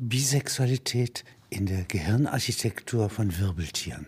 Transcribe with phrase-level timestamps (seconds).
[0.00, 4.06] Bisexualität in der Gehirnarchitektur von Wirbeltieren.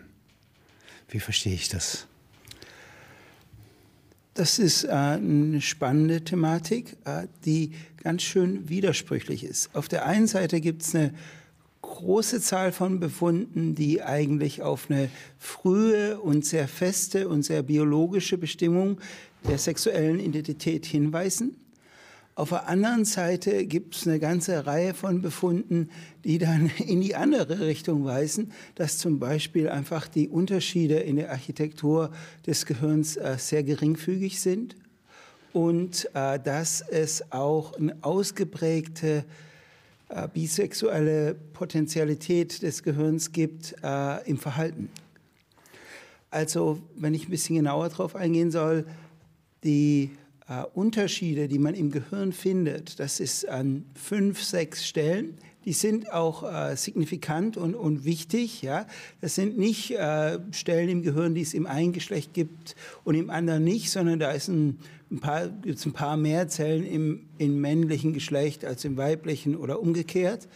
[1.09, 2.07] Wie verstehe ich das?
[4.33, 9.75] Das ist äh, eine spannende Thematik, äh, die ganz schön widersprüchlich ist.
[9.75, 11.13] Auf der einen Seite gibt es eine
[11.81, 18.37] große Zahl von Befunden, die eigentlich auf eine frühe und sehr feste und sehr biologische
[18.37, 19.01] Bestimmung
[19.45, 21.57] der sexuellen Identität hinweisen.
[22.41, 25.91] Auf der anderen Seite gibt es eine ganze Reihe von Befunden,
[26.23, 31.29] die dann in die andere Richtung weisen, dass zum Beispiel einfach die Unterschiede in der
[31.29, 32.09] Architektur
[32.47, 34.75] des Gehirns äh, sehr geringfügig sind
[35.53, 39.23] und äh, dass es auch eine ausgeprägte
[40.09, 43.75] äh, bisexuelle Potentialität des Gehirns gibt
[44.25, 44.89] im Verhalten.
[46.31, 48.87] Also, wenn ich ein bisschen genauer darauf eingehen soll,
[49.63, 50.09] die
[50.51, 55.35] äh, Unterschiede, die man im Gehirn findet, das ist an fünf, sechs Stellen.
[55.63, 58.61] Die sind auch äh, signifikant und, und wichtig.
[58.61, 58.85] Ja,
[59.21, 63.29] das sind nicht äh, Stellen im Gehirn, die es im einen Geschlecht gibt und im
[63.29, 67.61] anderen nicht, sondern da ist ein, ein paar, gibt's ein paar mehr Zellen im, im
[67.61, 70.49] männlichen Geschlecht als im weiblichen oder umgekehrt.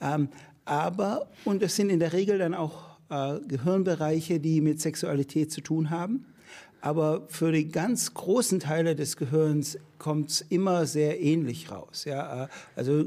[0.00, 0.28] Ähm,
[0.64, 5.62] aber und das sind in der Regel dann auch äh, Gehirnbereiche, die mit Sexualität zu
[5.62, 6.26] tun haben.
[6.80, 12.04] Aber für die ganz großen Teile des Gehirns kommt es immer sehr ähnlich raus.
[12.04, 12.48] Ja?
[12.74, 13.04] Also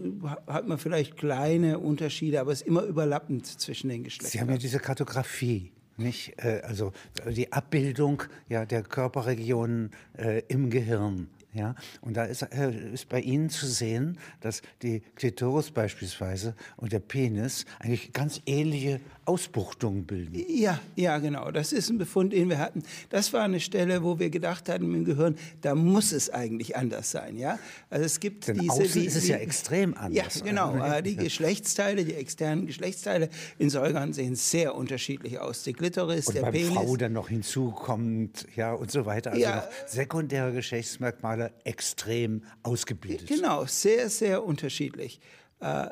[0.47, 4.31] hat man vielleicht kleine Unterschiede, aber es ist immer überlappend zwischen den Geschlechtern.
[4.31, 5.71] Sie haben ja diese Kartografie.
[5.97, 6.91] Nicht, äh, also
[7.25, 11.29] die Abbildung ja, der Körperregionen äh, im Gehirn.
[11.53, 16.91] Ja, und da ist, äh, ist bei Ihnen zu sehen, dass die Klitoris beispielsweise und
[16.91, 20.35] der Penis eigentlich ganz ähnliche Ausbuchtungen bilden.
[20.47, 21.51] Ja, ja, genau.
[21.51, 22.83] Das ist ein Befund, den wir hatten.
[23.09, 27.11] Das war eine Stelle, wo wir gedacht hatten im Gehirn, da muss es eigentlich anders
[27.11, 27.37] sein.
[27.37, 27.59] Ja,
[27.89, 28.71] also es gibt Denn diese.
[28.71, 30.35] Außen die, ist es ja extrem anders.
[30.35, 30.75] Ja, genau.
[30.77, 35.63] Äh, die Geschlechtsteile, die externen Geschlechtsteile in Säugern sehen sehr unterschiedlich aus.
[35.63, 36.73] Die Klitoris, und der beim Penis.
[36.73, 39.31] Frau dann noch hinzukommt, ja und so weiter.
[39.31, 43.27] Also ja, sekundäre Geschlechtsmerkmale extrem ausgebildet.
[43.27, 45.19] Genau, sehr, sehr unterschiedlich.
[45.59, 45.87] Äh,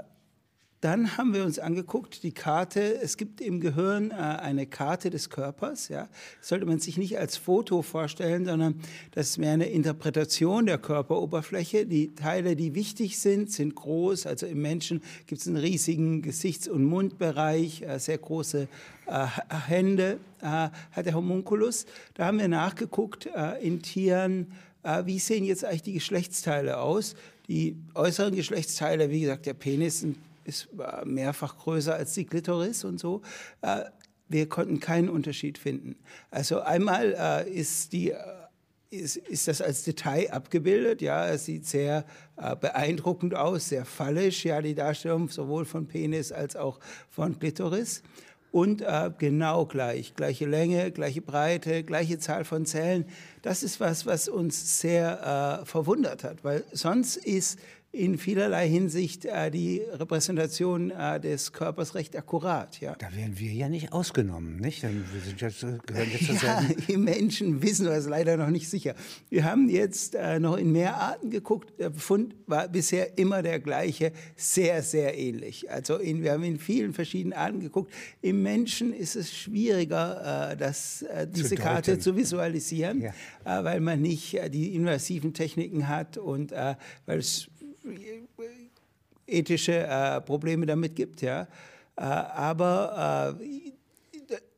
[0.84, 5.30] dann haben wir uns angeguckt, die Karte, es gibt im Gehirn äh, eine Karte des
[5.30, 5.88] Körpers.
[5.88, 6.10] Ja.
[6.40, 8.76] Das sollte man sich nicht als Foto vorstellen, sondern
[9.12, 11.86] das ist mehr eine Interpretation der Körperoberfläche.
[11.86, 14.26] Die Teile, die wichtig sind, sind groß.
[14.26, 18.68] Also im Menschen gibt es einen riesigen Gesichts- und Mundbereich, äh, sehr große
[19.06, 19.26] äh,
[19.68, 21.86] Hände äh, hat der Homunculus.
[22.16, 24.52] Da haben wir nachgeguckt äh, in Tieren,
[24.84, 27.16] äh, wie sehen jetzt eigentlich die Geschlechtsteile aus?
[27.48, 30.06] Die äußeren Geschlechtsteile, wie gesagt, der Penis
[30.44, 33.22] ist äh, mehrfach größer als die Klitoris und so.
[33.62, 33.84] Äh,
[34.30, 35.96] wir konnten keinen Unterschied finden.
[36.32, 38.14] Also einmal äh, ist die
[38.90, 41.02] ist, ist das als Detail abgebildet.
[41.02, 42.06] Ja, es sieht sehr
[42.38, 46.80] äh, beeindruckend aus, sehr fallisch, ja, die Darstellung sowohl von Penis als auch
[47.10, 48.04] von Klitoris
[48.52, 50.16] und äh, genau gleich.
[50.16, 53.06] Gleiche Länge, gleiche Breite, gleiche Zahl von Zellen.
[53.42, 57.60] Das ist was, was uns sehr äh, verwundert hat, weil sonst ist
[57.94, 62.82] in vielerlei Hinsicht äh, die Repräsentation äh, des Körpers recht akkurat.
[62.82, 62.96] Ja.
[62.96, 64.82] Da wären wir ja nicht ausgenommen, nicht?
[64.82, 64.90] Wir
[65.24, 68.96] sind jetzt, gehören jetzt ja, die Menschen wissen das leider noch nicht sicher.
[69.30, 71.72] Wir haben jetzt äh, noch in mehr Arten geguckt.
[71.78, 75.70] Der Befund war bisher immer der gleiche, sehr, sehr ähnlich.
[75.70, 77.94] Also in, wir haben in vielen verschiedenen Arten geguckt.
[78.24, 83.12] Im Menschen ist es schwieriger, äh, das, äh, diese zu Karte zu visualisieren, ja.
[83.46, 86.74] äh, weil man nicht äh, die invasiven Techniken hat und äh,
[87.06, 87.50] weil es
[89.28, 91.48] ethische äh, Probleme damit gibt, ja.
[91.96, 93.72] Äh, aber äh,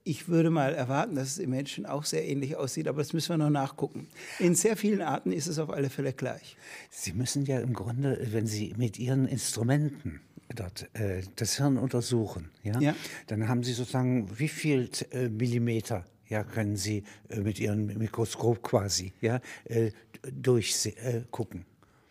[0.08, 3.30] ich würde mal erwarten, dass es im Menschen auch sehr ähnlich aussieht, aber das müssen
[3.30, 4.08] wir noch nachgucken.
[4.40, 6.56] In sehr vielen Arten ist es auf alle Fälle gleich.
[6.92, 10.22] Sie müssen ja im Grunde, wenn Sie mit Ihren Instrumenten
[10.56, 12.96] dort äh, das Hirn untersuchen, ja, ja,
[13.28, 18.62] dann haben Sie sozusagen wie viel äh, Millimeter ja, können Sie äh, mit Ihrem Mikroskop
[18.62, 19.92] quasi ja, äh,
[20.32, 21.66] durchgucken.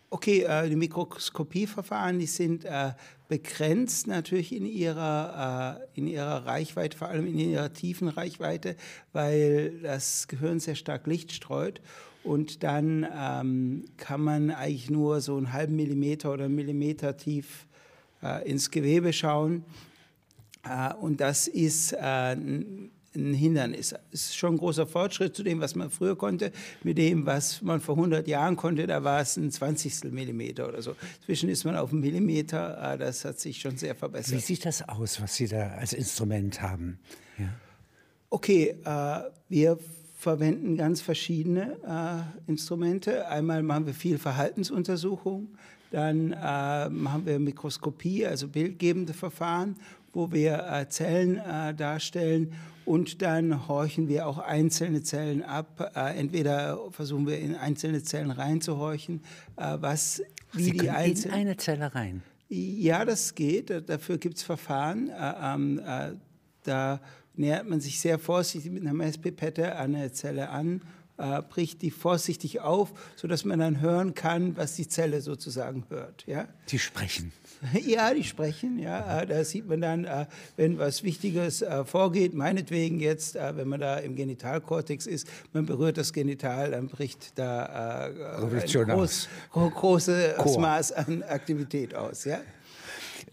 [0.09, 2.93] Okay, äh, die Mikroskopieverfahren, die sind äh,
[3.27, 8.75] begrenzt natürlich in ihrer, äh, in ihrer Reichweite, vor allem in ihrer tiefen Reichweite,
[9.13, 11.81] weil das Gehirn sehr stark Licht streut.
[12.23, 17.67] Und dann ähm, kann man eigentlich nur so einen halben Millimeter oder einen Millimeter tief
[18.23, 19.63] äh, ins Gewebe schauen.
[20.63, 22.35] Äh, und das ist äh,
[23.15, 23.93] ein Hindernis.
[24.11, 26.51] Es ist schon ein großer Fortschritt zu dem, was man früher konnte,
[26.83, 28.87] mit dem, was man vor 100 Jahren konnte.
[28.87, 30.95] Da war es ein Zwanzigstel Millimeter oder so.
[31.25, 32.81] Zwischen ist man auf einen Millimeter.
[32.81, 34.35] Ah, das hat sich schon sehr verbessert.
[34.35, 36.99] Wie sieht das aus, was Sie da als Instrument haben?
[37.37, 37.49] Ja.
[38.29, 39.19] Okay, äh,
[39.49, 39.77] wir
[40.17, 41.77] verwenden ganz verschiedene
[42.47, 43.27] äh, Instrumente.
[43.27, 45.49] Einmal machen wir viel Verhaltensuntersuchung.
[45.91, 49.75] Dann äh, machen wir Mikroskopie, also bildgebende Verfahren,
[50.13, 52.53] wo wir äh, Zellen äh, darstellen
[52.85, 55.91] und dann horchen wir auch einzelne Zellen ab.
[55.95, 59.21] Äh, entweder versuchen wir in einzelne Zellen reinzuhorchen,
[59.57, 60.21] äh, was
[60.53, 61.33] wie Sie die einzelnen.
[61.33, 62.23] In eine Zelle rein.
[62.47, 63.71] Ja, das geht.
[63.89, 65.09] Dafür gibt es Verfahren.
[65.09, 66.11] Äh, ähm, äh,
[66.63, 67.01] da
[67.35, 70.81] nähert man sich sehr vorsichtig mit einer Messpipette an eine Zelle an,
[71.17, 76.25] äh, bricht die vorsichtig auf, sodass man dann hören kann, was die Zelle sozusagen hört.
[76.27, 76.47] Ja?
[76.69, 77.31] Die sprechen.
[77.85, 79.21] Ja, die sprechen, ja.
[79.21, 80.25] Äh, da sieht man dann, äh,
[80.55, 85.97] wenn was Wichtiges äh, vorgeht, meinetwegen jetzt, wenn man da im Genitalkortex ist, man berührt
[85.97, 92.39] das Genital, dann bricht da ein groß, großes Maß an Aktivität aus, ja.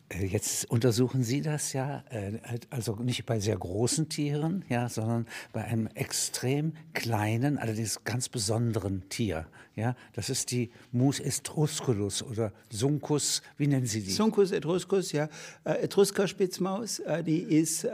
[0.09, 2.39] Äh, jetzt untersuchen Sie das ja, äh,
[2.71, 9.09] also nicht bei sehr großen Tieren, ja, sondern bei einem extrem kleinen, allerdings ganz besonderen
[9.09, 9.47] Tier.
[9.75, 14.11] Ja, das ist die Mus etrusculus oder Suncus, wie nennen Sie die?
[14.11, 15.29] Suncus etruscus, ja,
[15.65, 17.87] äh, Etruskerspitzmaus, die ist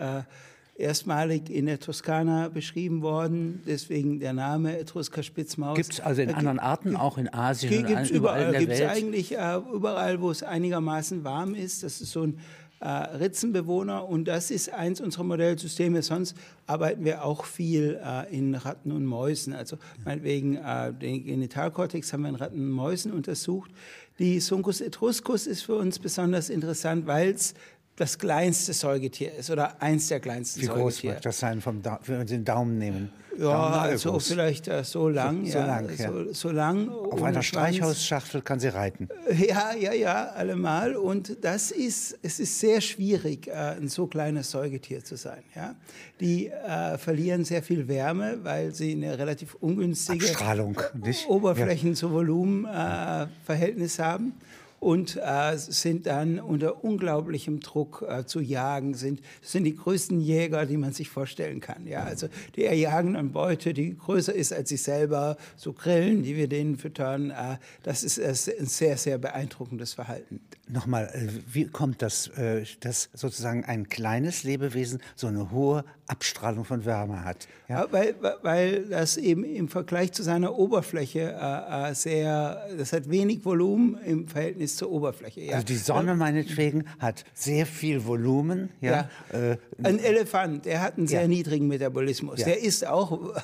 [0.79, 5.77] erstmalig in der Toskana beschrieben worden, deswegen der Name Etrusker-Spitzmaus.
[5.77, 8.81] Gibt es also in anderen Arten, auch in Asien und überall, überall in der gibt's
[8.81, 8.91] Welt?
[8.91, 11.83] eigentlich äh, überall, wo es einigermaßen warm ist.
[11.83, 12.39] Das ist so ein
[12.81, 16.03] äh, Ritzenbewohner und das ist eins unserer Modellsysteme.
[16.03, 16.37] Sonst
[16.67, 19.53] arbeiten wir auch viel äh, in Ratten und Mäusen.
[19.53, 23.73] Also meinetwegen äh, den Genitalkortex haben wir in Ratten und Mäusen untersucht.
[24.21, 27.55] Die Suncus etruscus ist für uns besonders interessant, weil es
[27.99, 30.89] das kleinste Säugetier ist oder eins der kleinsten Wie Säugetiere.
[30.89, 33.11] Wie groß wird das sein, vom da wenn wir den Daumen nehmen?
[33.39, 35.45] Ja, also vielleicht äh, so lang.
[35.47, 36.11] So, so ja, lang, ja.
[36.11, 39.09] So, so lang Auf einer Streichhausschachtel kann sie reiten.
[39.31, 40.97] Ja, ja, ja, allemal.
[40.97, 45.43] Und das ist, es ist sehr schwierig, äh, ein so kleines Säugetier zu sein.
[45.55, 45.77] Ja?
[46.21, 51.29] Die äh, verlieren sehr viel Wärme, weil sie eine relativ ungünstige Abstrahlung, nicht?
[51.29, 54.33] Oberflächen- zu Volumenverhältnis äh, haben
[54.81, 60.67] und äh, sind dann unter unglaublichem Druck äh, zu jagen, sind, sind die größten Jäger,
[60.67, 61.87] die man sich vorstellen kann.
[61.87, 66.37] Ja, also die erjagen eine Beute, die größer ist als sie selber, so Grillen, die
[66.37, 67.31] wir denen füttern.
[67.31, 70.41] Äh, das ist ein sehr, sehr beeindruckendes Verhalten.
[70.71, 76.65] Nochmal, äh, wie kommt das, äh, dass sozusagen ein kleines Lebewesen so eine hohe Abstrahlung
[76.65, 77.49] von Wärme hat?
[77.69, 77.87] Ja?
[77.91, 83.99] Weil, weil das eben im Vergleich zu seiner Oberfläche äh, sehr, das hat wenig Volumen
[84.05, 85.41] im Verhältnis zur Oberfläche.
[85.41, 85.55] Ja.
[85.55, 88.69] Also die Sonne meinetwegen hat sehr viel Volumen.
[88.83, 89.09] Ja?
[89.33, 89.57] ja.
[89.83, 91.29] Ein Elefant, der hat einen sehr ja.
[91.29, 92.41] niedrigen Metabolismus.
[92.45, 93.35] Der ist auch,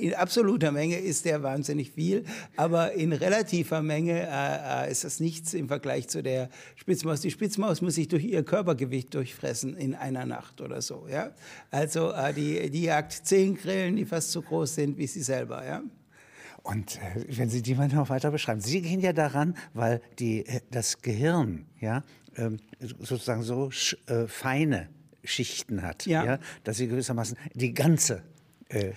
[0.00, 2.24] in absoluter Menge ist der wahnsinnig viel,
[2.56, 4.28] aber in relativer Menge
[4.90, 7.20] ist das nichts im Vergleich zu der Spitzmaus.
[7.20, 11.06] Die Spitzmaus muss sich durch ihr Körpergewicht durchfressen in einer Nacht oder so.
[11.08, 11.32] Ja?
[11.70, 15.64] Also äh, die, die jagt zehn Grillen, die fast so groß sind wie sie selber.
[15.64, 15.82] Ja?
[16.62, 20.44] Und äh, wenn Sie die mal noch weiter beschreiben, Sie gehen ja daran, weil die,
[20.46, 22.02] äh, das Gehirn ja,
[22.36, 23.70] ähm, sozusagen so
[24.06, 24.88] äh, feine
[25.22, 26.24] Schichten hat, ja.
[26.24, 26.38] ja.
[26.64, 28.22] dass sie gewissermaßen die ganze
[28.68, 28.92] äh,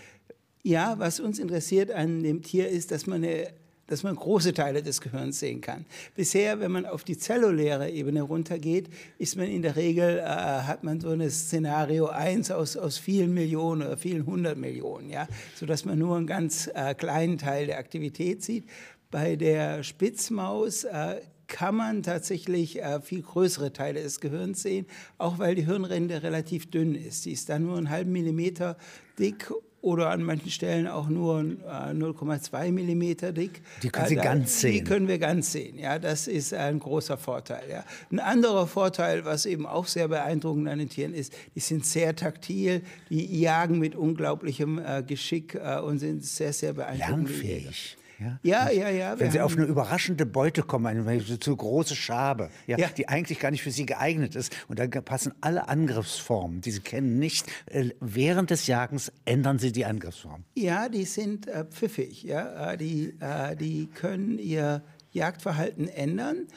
[0.64, 3.48] ja, was uns interessiert an dem Tier ist, dass man eine
[3.90, 5.86] dass man große Teile des Gehirns sehen kann.
[6.16, 10.84] Bisher, wenn man auf die zelluläre Ebene runtergeht, ist man in der Regel, äh, hat
[10.84, 15.86] man so ein Szenario 1 aus, aus vielen Millionen oder vielen hundert Millionen, ja, sodass
[15.86, 18.66] man nur einen ganz äh, kleinen Teil der Aktivität sieht.
[19.10, 24.86] Bei der Spitzmaus äh, kann man tatsächlich äh, viel größere Teile des Gehirns sehen,
[25.18, 27.26] auch weil die Hirnrinde relativ dünn ist.
[27.26, 28.78] Die ist dann nur einen halben Millimeter
[29.18, 33.62] dick oder an manchen Stellen auch nur 0,2 äh, Millimeter dick.
[33.82, 34.74] Die können Sie da, ganz sehen.
[34.74, 35.78] Die können wir ganz sehen.
[35.78, 37.64] Ja, das ist ein großer Vorteil.
[37.70, 37.86] Ja.
[38.12, 42.16] Ein anderer Vorteil, was eben auch sehr beeindruckend an den Tieren ist, die sind sehr
[42.16, 47.30] taktil, die jagen mit unglaublichem äh, Geschick äh, und sind sehr, sehr beeindruckend.
[47.30, 47.98] Lernfähig.
[48.20, 48.90] Ja, ja, ja.
[48.90, 53.08] ja Wenn Sie auf eine überraschende Beute kommen, eine zu große Schabe, ja, ja, die
[53.08, 57.20] eigentlich gar nicht für Sie geeignet ist, und dann passen alle Angriffsformen, die Sie kennen,
[57.20, 57.46] nicht.
[57.68, 60.44] Äh, während des Jagens ändern Sie die Angriffsform.
[60.56, 62.24] Ja, die sind äh, pfiffig.
[62.24, 66.48] Ja, äh, die, äh, die können ihr Jagdverhalten ändern.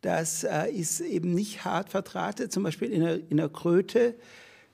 [0.00, 2.52] Das äh, ist eben nicht hart verdrahtet.
[2.52, 4.16] Zum Beispiel in der, in der Kröte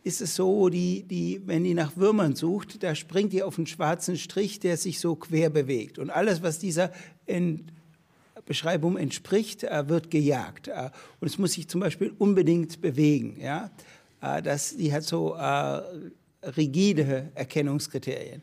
[0.09, 3.67] ist es so, die, die, wenn die nach Würmern sucht, da springt die auf einen
[3.67, 5.99] schwarzen Strich, der sich so quer bewegt.
[5.99, 6.91] Und alles, was dieser
[7.27, 7.73] Ent
[8.47, 10.69] Beschreibung entspricht, äh, wird gejagt.
[10.69, 13.39] Äh, und es muss sich zum Beispiel unbedingt bewegen.
[13.39, 13.71] Ja?
[14.23, 15.37] Äh, das, die hat so
[16.57, 18.43] rigide Erkennungskriterien.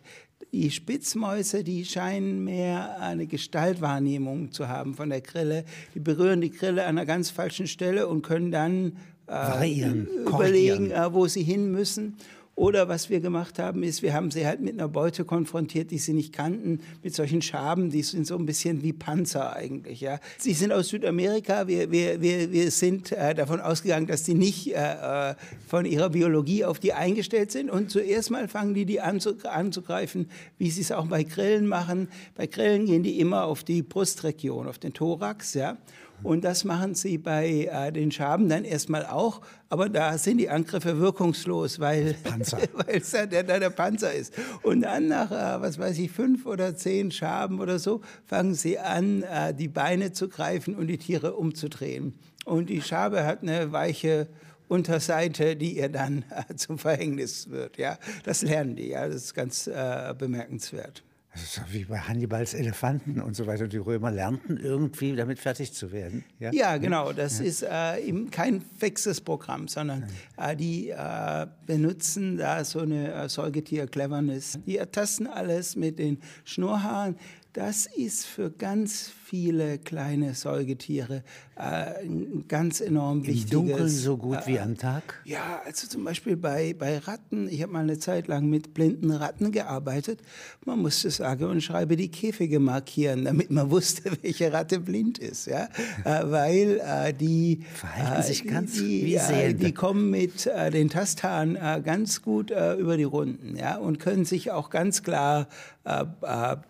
[0.52, 5.66] Die Spitzmäuse, die scheinen mehr eine Gestaltwahrnehmung zu haben von der Grille.
[5.96, 11.14] Die berühren die Grille an einer ganz falschen Stelle und können dann Variieren, überlegen, äh,
[11.14, 12.18] wo sie hin müssen.
[12.56, 15.98] Oder was wir gemacht haben, ist, wir haben sie halt mit einer Beute konfrontiert, die
[15.98, 20.00] sie nicht kannten, mit solchen Schaben, die sind so ein bisschen wie Panzer eigentlich.
[20.00, 20.20] Ja.
[20.38, 24.74] Sie sind aus Südamerika, wir, wir, wir, wir sind äh, davon ausgegangen, dass die nicht
[24.74, 25.36] äh, äh
[25.68, 27.70] von ihrer Biologie auf die eingestellt sind.
[27.70, 31.68] Und zuerst mal fangen die die an zu, anzugreifen, wie sie es auch bei Grillen
[31.68, 32.08] machen.
[32.36, 35.56] Bei Grillen gehen die immer auf die Brustregion, auf den Thorax.
[35.56, 35.78] Ja.
[36.24, 39.42] Und das machen sie bei äh, den Schaben dann erstmal auch.
[39.70, 42.16] Aber da sind die Angriffe wirkungslos, weil
[42.88, 44.34] es der, der, der Panzer ist.
[44.64, 48.80] Und dann nach, äh, was weiß ich, fünf oder zehn Schaben oder so, fangen sie
[48.80, 52.14] an, äh, die Beine zu greifen und die Tiere umzudrehen.
[52.46, 54.28] Und die Schabe hat eine weiche
[54.68, 57.78] Unterseite, die ihr dann äh, zum Verhängnis wird.
[57.78, 58.90] Ja, das lernen die.
[58.90, 61.04] Ja, das ist ganz äh, bemerkenswert.
[61.36, 63.68] Ist wie bei Hannibals Elefanten und so weiter.
[63.68, 66.24] Die Römer lernten irgendwie damit fertig zu werden.
[66.40, 67.12] Ja, ja genau.
[67.12, 67.46] Das ja.
[67.46, 70.06] ist äh, eben kein fixes Programm, sondern
[70.38, 74.60] äh, die äh, benutzen da so eine äh, Säugetier-Cleverness.
[74.66, 77.18] Die ertasten alles mit den Schnurrhaaren.
[77.56, 81.24] Das ist für ganz viele kleine Säugetiere
[81.56, 83.52] äh, ein ganz enorm Im wichtiges.
[83.52, 85.22] Im Dunkeln so gut äh, wie am Tag?
[85.24, 87.48] Ja, also zum Beispiel bei, bei Ratten.
[87.48, 90.20] Ich habe mal eine Zeit lang mit blinden Ratten gearbeitet.
[90.66, 95.48] Man musste sage und schreibe die Käfige markieren, damit man wusste, welche Ratte blind ist.
[95.48, 95.70] Ja?
[96.04, 99.66] äh, weil äh, die verhalten sich äh, ganz die, wie Sehende.
[99.66, 103.78] die kommen mit äh, den Tasthaaren ganz gut über die Runden ja?
[103.78, 105.48] und können sich auch ganz klar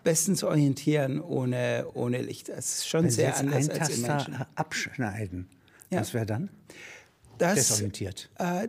[0.04, 0.75] bestens orientieren
[1.20, 2.48] ohne, ohne Licht.
[2.48, 4.36] Das ist schon Wenn sehr Sie anders als im Menschen.
[4.54, 5.48] abschneiden,
[5.90, 6.00] ja.
[6.00, 6.50] was wäre dann?
[7.38, 8.30] Das, Desorientiert.
[8.38, 8.68] Äh,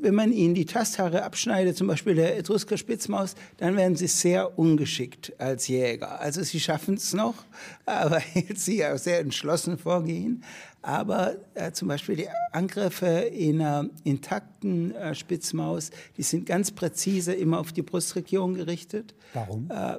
[0.00, 4.58] wenn man ihnen die Tasthaare abschneidet, zum Beispiel der Etrusker Spitzmaus, dann werden sie sehr
[4.58, 6.20] ungeschickt als Jäger.
[6.20, 7.34] Also sie schaffen es noch,
[7.84, 8.22] weil
[8.54, 10.42] sie ja sehr entschlossen vorgehen.
[10.82, 17.32] Aber äh, zum Beispiel die Angriffe in einer intakten äh, Spitzmaus, die sind ganz präzise
[17.34, 19.14] immer auf die Brustregion gerichtet.
[19.34, 19.68] Warum?
[19.70, 19.98] Äh,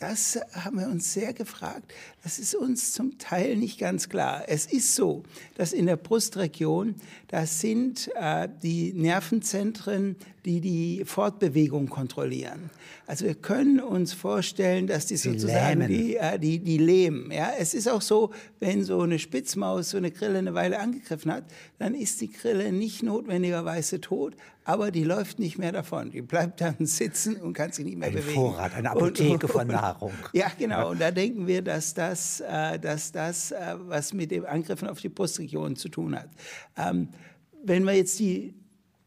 [0.00, 1.92] das haben wir uns sehr gefragt.
[2.22, 4.44] Das ist uns zum Teil nicht ganz klar.
[4.46, 5.22] Es ist so,
[5.56, 6.94] dass in der Brustregion,
[7.28, 12.70] da sind äh, die Nervenzentren, die die Fortbewegung kontrollieren.
[13.06, 17.30] Also wir können uns vorstellen, dass die, die sozusagen die, äh, die, die lähmen.
[17.32, 17.52] Ja?
[17.58, 21.44] Es ist auch so, wenn so eine Spitzmaus so eine Grille eine Weile angegriffen hat,
[21.78, 26.10] dann ist die Grille nicht notwendigerweise tot, aber die läuft nicht mehr davon.
[26.10, 28.34] Die bleibt dann sitzen und kann sich nicht mehr Ein bewegen.
[28.34, 30.12] Vorrat, eine Apotheke und, und, von Nahrung.
[30.32, 30.90] Ja, genau.
[30.90, 35.00] Und da denken wir, dass das, äh, dass das äh, was mit dem Angriffen auf
[35.00, 36.30] die Brustregion zu tun hat.
[36.76, 37.08] Ähm,
[37.64, 38.54] wenn wir jetzt die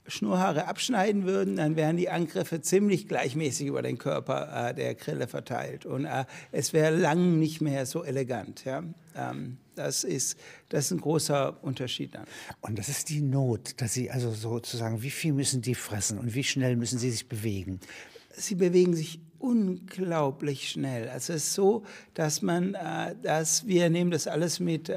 [0.07, 5.27] Schnurhaare abschneiden würden, dann wären die Angriffe ziemlich gleichmäßig über den Körper äh, der Grille
[5.27, 5.86] verteilt.
[5.86, 8.65] Und äh, es wäre lang nicht mehr so elegant.
[8.65, 8.83] Ja?
[9.15, 10.38] Ähm, das, ist,
[10.69, 12.25] das ist ein großer Unterschied dann.
[12.62, 16.36] Und das ist die Not, dass Sie also sozusagen, wie viel müssen die fressen und
[16.36, 17.79] wie schnell müssen sie sich bewegen?
[18.36, 21.09] Sie bewegen sich unglaublich schnell.
[21.09, 21.83] Also es ist so,
[22.13, 24.95] dass man, äh, dass wir nehmen das alles mit äh,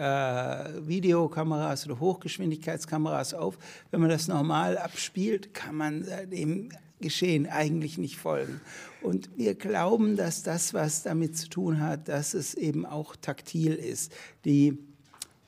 [0.87, 3.59] Videokameras oder Hochgeschwindigkeitskameras auf.
[3.91, 6.69] Wenn man das normal abspielt, kann man äh, dem
[7.01, 8.61] Geschehen eigentlich nicht folgen.
[9.03, 13.75] Und wir glauben, dass das, was damit zu tun hat, dass es eben auch taktil
[13.75, 14.13] ist.
[14.45, 14.79] Die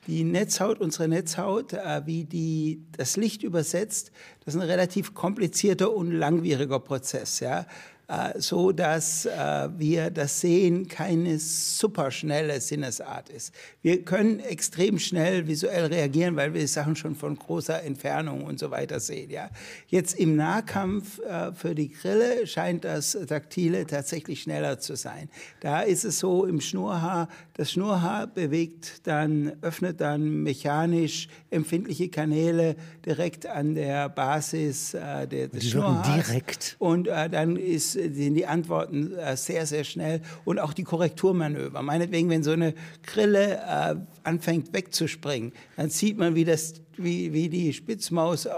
[0.08, 4.10] die Netzhaut, unsere Netzhaut, äh, wie die das Licht übersetzt,
[4.44, 7.40] das ist ein relativ komplizierter und langwieriger Prozess.
[7.40, 7.66] Ja?
[8.08, 13.52] Äh, so dass äh, wir das Sehen keine superschnelle Sinnesart ist.
[13.82, 18.70] Wir können extrem schnell visuell reagieren, weil wir Sachen schon von großer Entfernung und so
[18.70, 19.28] weiter sehen.
[19.28, 19.50] Ja.
[19.88, 25.28] Jetzt im Nahkampf äh, für die Grille scheint das Taktile tatsächlich schneller zu sein.
[25.60, 32.76] Da ist es so im Schnurhaar, das Schnurhaar bewegt dann, öffnet dann mechanisch empfindliche Kanäle
[33.04, 36.26] direkt an der Basis äh, des die Schnurhaars.
[36.26, 36.76] direkt.
[36.78, 41.82] Und äh, dann ist sind die Antworten äh, sehr, sehr schnell und auch die Korrekturmanöver.
[41.82, 42.74] Meinetwegen, wenn so eine
[43.04, 48.50] Grille äh, anfängt wegzuspringen, dann sieht man, wie, das, wie, wie die Spitzmaus äh,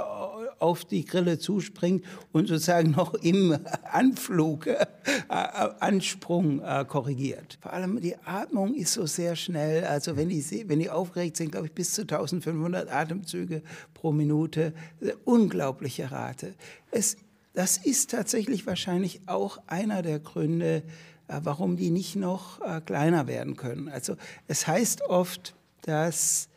[0.61, 3.59] auf die Grille zuspringt und sozusagen noch im
[3.91, 4.87] Anflug, äh,
[5.29, 7.59] Ansprung äh, korrigiert.
[7.61, 9.85] Vor allem die Atmung ist so sehr schnell.
[9.85, 13.63] Also wenn die, wenn die aufgeregt sind, glaube ich, bis zu 1500 Atemzüge
[13.95, 14.73] pro Minute.
[15.25, 16.55] Unglaubliche Rate.
[16.91, 17.17] Es
[17.53, 20.83] das ist tatsächlich wahrscheinlich auch einer der Gründe,
[21.29, 23.89] äh, warum die nicht noch äh, kleiner werden können.
[23.89, 24.17] Also
[24.47, 26.49] es heißt oft, dass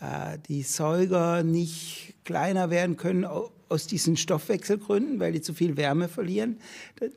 [0.00, 3.26] äh, die Säuger nicht kleiner werden können
[3.68, 6.58] aus diesen Stoffwechselgründen, weil die zu viel Wärme verlieren,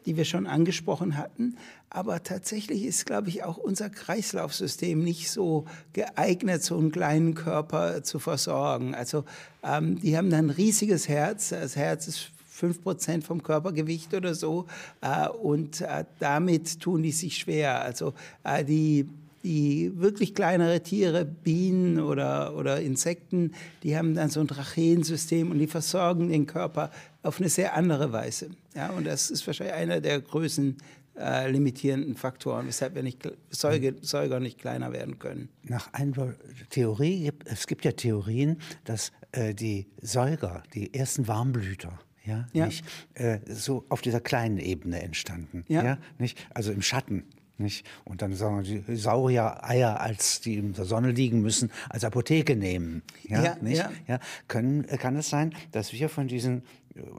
[0.06, 1.58] die wir schon angesprochen hatten.
[1.90, 8.04] Aber tatsächlich ist, glaube ich, auch unser Kreislaufsystem nicht so geeignet, so einen kleinen Körper
[8.04, 8.96] zu versorgen.
[8.96, 9.26] Also
[9.64, 11.50] ähm, die haben dann ein riesiges Herz.
[11.50, 14.68] Das Herz ist fünf Prozent vom Körpergewicht oder so.
[15.02, 17.82] Äh, und äh, damit tun die sich schwer.
[17.82, 18.14] Also
[18.44, 19.10] äh, die
[19.44, 25.58] die wirklich kleinere Tiere, Bienen oder, oder Insekten, die haben dann so ein Tracheensystem und
[25.58, 26.92] die versorgen den Körper
[27.24, 28.52] auf eine sehr andere Weise.
[28.76, 30.78] Ja, und das ist wahrscheinlich einer der größten
[31.18, 35.50] äh, limitierenden Faktoren, weshalb wir nicht, Säuge, Säuger nicht kleiner werden können.
[35.64, 36.36] Nach einer
[36.70, 42.66] Theorie, es gibt ja Theorien, dass äh, die Säuger, die ersten Warmblüter, ja, ja.
[42.68, 42.86] Nicht,
[43.16, 45.66] äh, so auf dieser kleinen Ebene entstanden.
[45.68, 45.84] Ja.
[45.84, 45.98] ja.
[46.18, 46.38] nicht?
[46.54, 47.26] Also im Schatten.
[47.58, 47.86] Nicht?
[48.06, 52.56] Und dann sagen wir, die Saurier-Eier, als die in der Sonne liegen müssen, als Apotheke
[52.56, 53.04] nehmen.
[53.24, 53.78] Ja, ja, nicht?
[53.78, 53.92] Ja.
[54.08, 54.20] ja.
[54.48, 56.64] Können, kann es sein, dass wir von diesen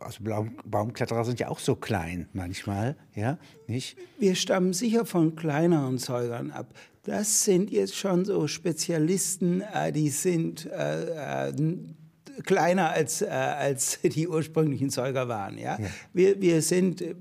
[0.01, 3.97] also Baum, Baumkletterer sind ja auch so klein manchmal, ja, nicht?
[4.19, 6.75] Wir stammen sicher von kleineren Säugern ab.
[7.05, 11.53] Das sind jetzt schon so Spezialisten, äh, die sind äh, äh,
[12.45, 15.59] kleiner als, äh, als die ursprünglichen Säuger waren.
[15.59, 15.79] Ja?
[15.79, 15.87] ja.
[16.13, 17.15] Wir, wir sind, äh,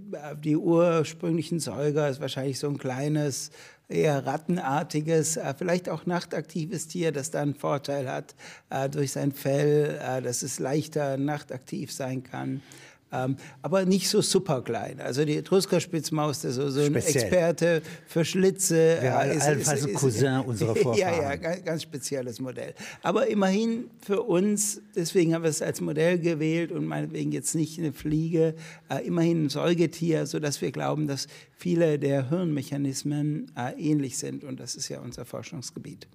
[0.43, 3.51] die ursprünglichen Säuger ist wahrscheinlich so ein kleines,
[3.91, 8.35] eher rattenartiges, äh, vielleicht auch nachtaktives Tier, das dann einen Vorteil hat
[8.69, 12.61] äh, durch sein Fell, äh, dass es leichter nachtaktiv sein kann.
[13.11, 15.01] Ähm, aber nicht so super klein.
[15.01, 18.99] Also die Etruskerspitzmaus, das ist so ein Experte für Schlitze.
[19.03, 20.91] Ja, äh, ist, allenfalls ein Cousin unserer Vorfahren.
[21.01, 22.73] Ja, ja, ganz, ganz, spezielles Modell.
[23.01, 27.79] Aber immerhin für uns, deswegen haben wir es als Modell gewählt und meinetwegen jetzt nicht
[27.79, 28.55] eine Fliege,
[28.89, 31.27] äh, immerhin ein Säugetier, sodass wir glauben, dass
[31.57, 34.43] viele der Hirnmechanismen äh, ähnlich sind.
[34.43, 36.07] Und das ist ja unser Forschungsgebiet.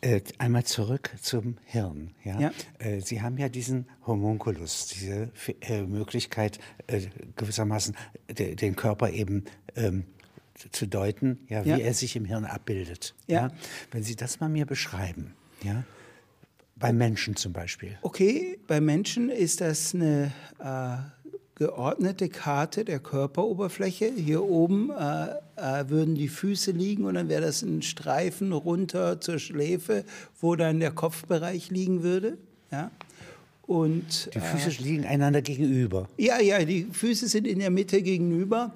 [0.00, 2.14] Äh, einmal zurück zum Hirn.
[2.22, 2.40] Ja?
[2.40, 2.52] ja.
[2.78, 5.30] Äh, Sie haben ja diesen Homunculus, diese
[5.60, 6.60] äh, Möglichkeit,
[7.36, 7.96] gewissermaßen
[8.30, 10.04] de den Körper eben ähm,
[10.54, 11.76] zu deuten, ja, wie ja.
[11.78, 13.14] er sich im Hirn abbildet.
[13.26, 13.48] Ja.
[13.48, 13.52] ja.
[13.90, 15.84] Wenn Sie das mal mir beschreiben, ja.
[16.76, 17.98] Bei Menschen zum Beispiel.
[18.02, 20.32] Okay, bei Menschen ist das eine
[21.58, 24.12] geordnete Karte der Körperoberfläche.
[24.16, 29.20] Hier oben äh, äh, würden die Füße liegen und dann wäre das ein Streifen runter
[29.20, 30.04] zur Schläfe,
[30.40, 32.38] wo dann der Kopfbereich liegen würde.
[32.70, 32.90] Ja?
[33.66, 36.08] Und, die Füße äh, liegen einander gegenüber.
[36.16, 38.72] Ja, ja, die Füße sind in der Mitte gegenüber.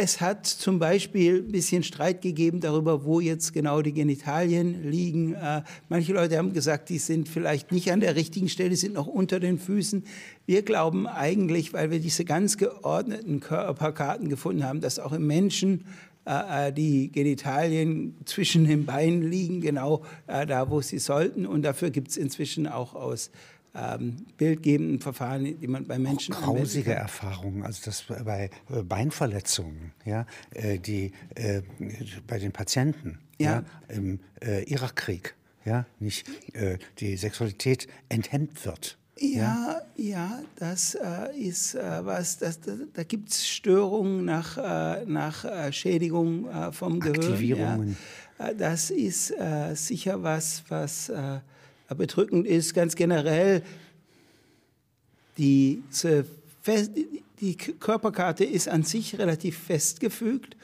[0.00, 5.34] Es hat zum Beispiel ein bisschen Streit gegeben darüber, wo jetzt genau die Genitalien liegen.
[5.34, 9.08] Äh, manche Leute haben gesagt, die sind vielleicht nicht an der richtigen Stelle, sind noch
[9.08, 10.04] unter den Füßen.
[10.46, 15.84] Wir glauben eigentlich, weil wir diese ganz geordneten Körperkarten gefunden haben, dass auch im Menschen
[16.26, 21.44] äh, äh, die Genitalien zwischen den Beinen liegen, genau da, wo sie sollten.
[21.44, 23.32] Und dafür gibt es inzwischen auch aus
[23.78, 29.92] ähm, bildgebenden Verfahren, die man bei Menschen Auch grausige Erfahrungen, also das bei äh, Beinverletzungen,
[30.04, 31.62] ja, äh, die äh,
[32.26, 33.64] bei den Patienten ja.
[33.88, 38.98] ja im äh, Irakkrieg, ja, nicht äh, die Sexualität enthemmt wird.
[39.20, 44.56] Ja, ja, ja das äh, ist äh, was, das, da, da gibt es Störungen nach,
[44.56, 47.16] äh, nach Schädigung vom Gehirn.
[47.18, 47.96] Aktivierungen.
[48.38, 48.54] Ja.
[48.54, 49.34] das ist
[49.74, 51.10] sicher was, was
[51.94, 53.62] bedrückend ist ganz generell,
[55.36, 56.26] diese
[57.40, 60.56] die Körperkarte ist an sich relativ festgefügt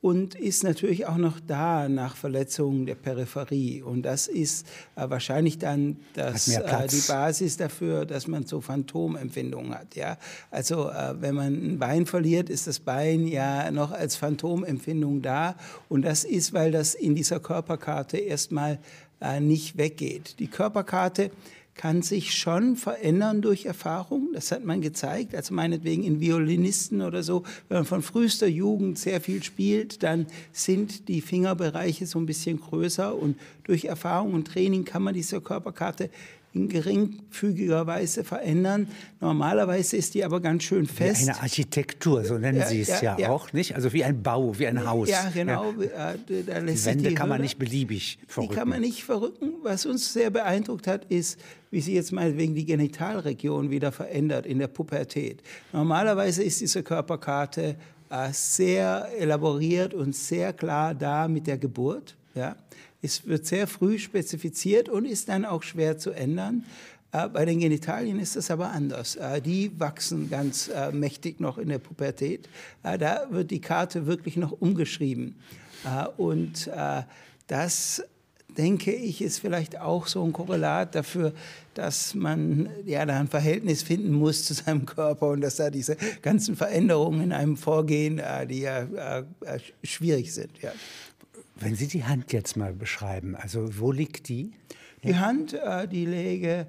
[0.00, 3.80] und ist natürlich auch noch da nach Verletzungen der Peripherie.
[3.80, 9.74] Und das ist äh, wahrscheinlich dann das, äh, die Basis dafür, dass man so Phantomempfindungen
[9.74, 9.96] hat.
[9.96, 10.18] Ja?
[10.50, 15.56] Also äh, wenn man ein Bein verliert, ist das Bein ja noch als Phantomempfindung da.
[15.88, 18.78] Und das ist, weil das in dieser Körperkarte erstmal
[19.24, 20.38] äh, nicht weggeht.
[20.38, 21.30] Die Körperkarte
[21.74, 24.28] kann sich schon verändern durch Erfahrung.
[24.32, 25.34] Das hat man gezeigt.
[25.34, 30.26] Also meinetwegen in Violinisten oder so, wenn man von frühester Jugend sehr viel spielt, dann
[30.52, 35.40] sind die Fingerbereiche so ein bisschen größer und durch Erfahrung und Training kann man diese
[35.40, 36.10] Körperkarte
[36.54, 38.86] in geringfügiger Weise verändern.
[39.20, 41.26] Normalerweise ist die aber ganz schön fest.
[41.26, 43.74] Wie eine Architektur, so nennen ja, Sie es ja, ja, ja, auch, nicht?
[43.74, 45.08] Also wie ein Bau, wie ein Haus.
[45.08, 45.72] Ja, genau.
[45.72, 48.52] Äh, die Wände die kann man nicht beliebig verrücken.
[48.52, 49.54] Die kann man nicht verrücken.
[49.62, 51.40] Was uns sehr beeindruckt hat, ist,
[51.72, 55.42] wie sie jetzt meinetwegen die Genitalregion wieder verändert in der Pubertät.
[55.72, 57.74] Normalerweise ist diese Körperkarte
[58.10, 62.16] äh, sehr elaboriert und sehr klar da mit der Geburt.
[62.36, 62.54] Ja?
[63.04, 66.64] Es wird sehr früh spezifiziert und ist dann auch schwer zu ändern.
[67.12, 69.16] Äh, bei den Genitalien ist das aber anders.
[69.16, 72.48] Äh, die wachsen ganz äh, mächtig noch in der Pubertät.
[72.82, 75.36] Da wird die Karte wirklich noch umgeschrieben.
[76.16, 76.70] Und
[77.46, 78.02] das,
[78.56, 81.34] denke ich, ist vielleicht auch so ein Korrelat dafür,
[81.74, 85.98] dass man ja da ein Verhältnis finden muss zu seinem Körper und dass da diese
[86.22, 88.86] ganzen Veränderungen in einem vorgehen, die ja
[89.82, 90.52] schwierig sind.
[90.62, 90.72] Ja.
[91.64, 94.52] Wenn Sie die Hand jetzt mal beschreiben, also wo liegt die?
[95.02, 96.66] Die Hand, äh, die läge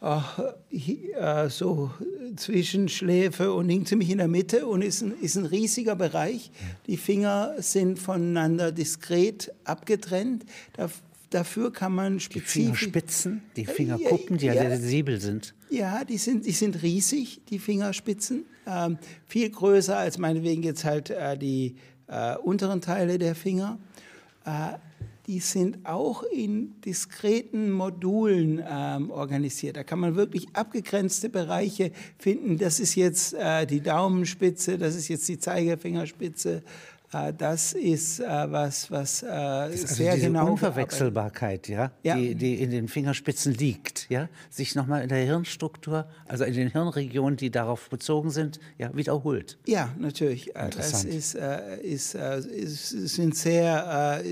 [0.00, 1.90] äh, so
[2.36, 6.50] zwischen Schläfe und liegt ziemlich in der Mitte und ist ein, ist ein riesiger Bereich.
[6.86, 10.44] Die Finger sind voneinander diskret abgetrennt.
[10.74, 10.88] Da,
[11.30, 12.52] dafür kann man spezifisch...
[12.52, 15.54] Die Fingerspitzen, die Fingerkuppen, die ja, ja sensibel sind.
[15.70, 18.44] Ja, die sind, die sind riesig, die Fingerspitzen.
[18.66, 21.76] Ähm, viel größer als meinetwegen jetzt halt äh, die
[22.08, 23.78] äh, unteren Teile der Finger.
[24.44, 24.78] Äh,
[25.26, 29.76] die sind auch in diskreten Modulen ähm, organisiert.
[29.76, 32.58] Da kann man wirklich abgegrenzte Bereiche finden.
[32.58, 36.62] Das ist jetzt äh, die Daumenspitze, das ist jetzt die Zeigefingerspitze.
[37.12, 40.52] Äh, das ist äh, was, was äh, also sehr diese genau.
[40.52, 42.16] Unverwechselbarkeit, ja, ja.
[42.16, 46.68] Die, die, in den Fingerspitzen liegt, ja, sich nochmal in der Hirnstruktur, also in den
[46.70, 49.58] Hirnregionen, die darauf bezogen sind, ja, wiederholt.
[49.66, 50.52] Ja, natürlich.
[50.54, 54.22] Das ist, ist, ist, sind sehr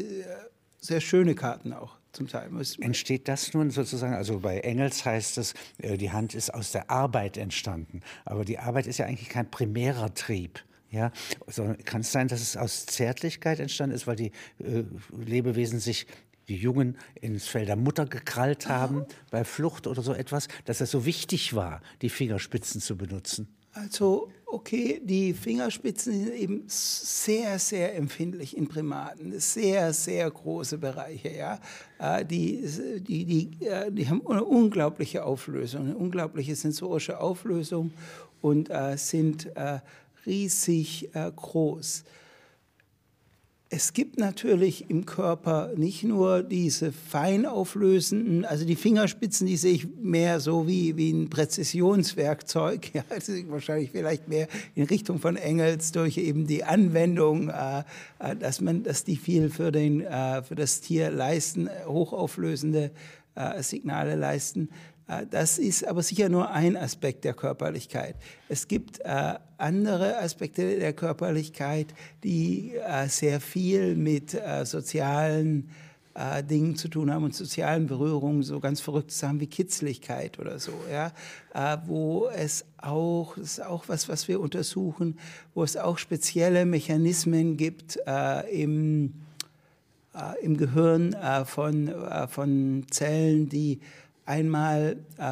[0.83, 2.51] sehr schöne Karten auch zum Teil.
[2.81, 7.37] Entsteht das nun sozusagen, also bei Engels heißt es, die Hand ist aus der Arbeit
[7.37, 8.01] entstanden.
[8.25, 10.61] Aber die Arbeit ist ja eigentlich kein primärer Trieb.
[10.91, 11.13] Ja,
[11.47, 14.85] sondern kann es sein, dass es aus Zärtlichkeit entstanden ist, weil die äh,
[15.25, 16.07] Lebewesen sich
[16.49, 20.91] die Jungen ins Fell der Mutter gekrallt haben bei Flucht oder so etwas, dass es
[20.91, 23.49] so wichtig war, die Fingerspitzen zu benutzen?
[23.73, 29.39] Also, okay, die Fingerspitzen sind eben sehr, sehr empfindlich in Primaten.
[29.39, 31.61] Sehr, sehr große Bereiche, ja.
[32.01, 32.65] Äh, die,
[32.99, 37.93] die, die, äh, die haben eine unglaubliche Auflösung, eine unglaubliche sensorische Auflösung
[38.41, 39.49] und äh, sind
[40.27, 42.05] riesig groß.
[43.73, 49.75] Es gibt natürlich im Körper nicht nur diese fein auflösenden, also die Fingerspitzen, die sehe
[49.75, 55.37] ich mehr so wie, wie ein Präzisionswerkzeug, ja, also wahrscheinlich vielleicht mehr in Richtung von
[55.37, 57.85] Engels durch eben die Anwendung, äh,
[58.19, 62.91] äh dass, man, dass die viel für, den, äh, für das Tier leisten, hochauflösende
[63.37, 64.71] äh, Signale leisten.
[65.11, 68.17] Äh, das ist aber sicher nur ein Aspekt der Körperlichkeit.
[68.49, 71.89] Es gibt äh, andere Aspekte der Körperlichkeit,
[72.23, 75.71] die äh, sehr viel mit äh, sozialen
[76.15, 80.59] äh, Dingen zu tun haben und sozialen Berührungen, so ganz verrückte Sachen wie Kitzligkeit oder
[80.59, 81.13] so, ja,
[81.55, 85.19] äh, wo es auch, das ist auch was, was wir untersuchen,
[85.55, 87.99] wo es auch spezielle Mechanismen gibt
[88.51, 89.13] im,
[90.43, 91.93] im Gehirn von,
[92.29, 93.81] von Zellen, die
[94.31, 95.23] Einmal äh,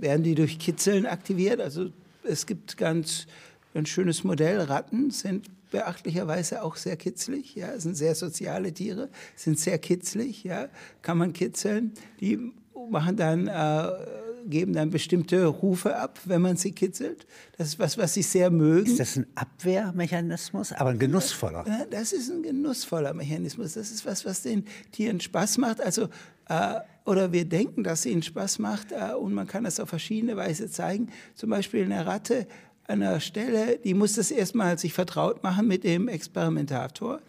[0.00, 1.60] werden die durch Kitzeln aktiviert.
[1.60, 1.90] Also
[2.24, 3.28] es gibt ganz
[3.72, 4.58] ein schönes Modell.
[4.62, 7.54] Ratten sind beachtlicherweise auch sehr kitzlig.
[7.54, 10.42] Ja, sind sehr soziale Tiere, sind sehr kitzlig.
[10.42, 10.70] Ja,
[11.02, 11.92] kann man kitzeln.
[12.18, 12.52] Die
[12.90, 13.92] machen dann äh,
[14.46, 17.26] geben dann bestimmte Rufe ab, wenn man sie kitzelt.
[17.58, 18.90] Das ist was, was sie sehr mögen.
[18.90, 21.64] Ist das ein Abwehrmechanismus, aber ein genussvoller?
[21.90, 23.74] Das ist ein genussvoller Mechanismus.
[23.74, 25.80] Das ist was, was den Tieren Spaß macht.
[25.80, 26.08] Also
[27.04, 30.36] oder wir denken, dass es ihnen Spaß macht äh, und man kann das auf verschiedene
[30.36, 31.08] Weise zeigen.
[31.34, 32.46] Zum Beispiel eine Ratte
[32.86, 37.20] an einer Stelle, die muss das erstmal sich vertraut machen mit dem Experimentator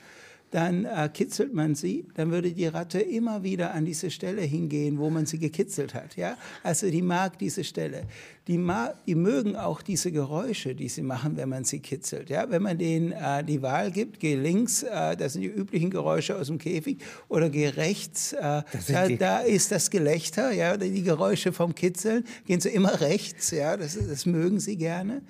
[0.53, 4.99] dann äh, kitzelt man sie, dann würde die Ratte immer wieder an diese Stelle hingehen,
[4.99, 6.15] wo man sie gekitzelt hat.
[6.15, 6.37] Ja?
[6.61, 8.03] Also die mag diese Stelle.
[8.47, 12.29] Die, mag, die mögen auch diese Geräusche, die sie machen, wenn man sie kitzelt.
[12.29, 12.51] Ja?
[12.51, 16.37] Wenn man denen äh, die Wahl gibt, geh links, äh, das sind die üblichen Geräusche
[16.37, 20.77] aus dem Käfig, oder geh rechts, äh, da, da, ist das Gelächter, ja?
[20.77, 23.75] die Geräusche vom Kitzeln, gehen sie immer rechts, ja?
[23.75, 25.23] das, das mögen sie gerne.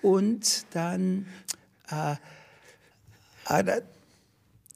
[0.00, 1.26] Und dann...
[1.90, 2.14] Äh,
[3.46, 3.82] äh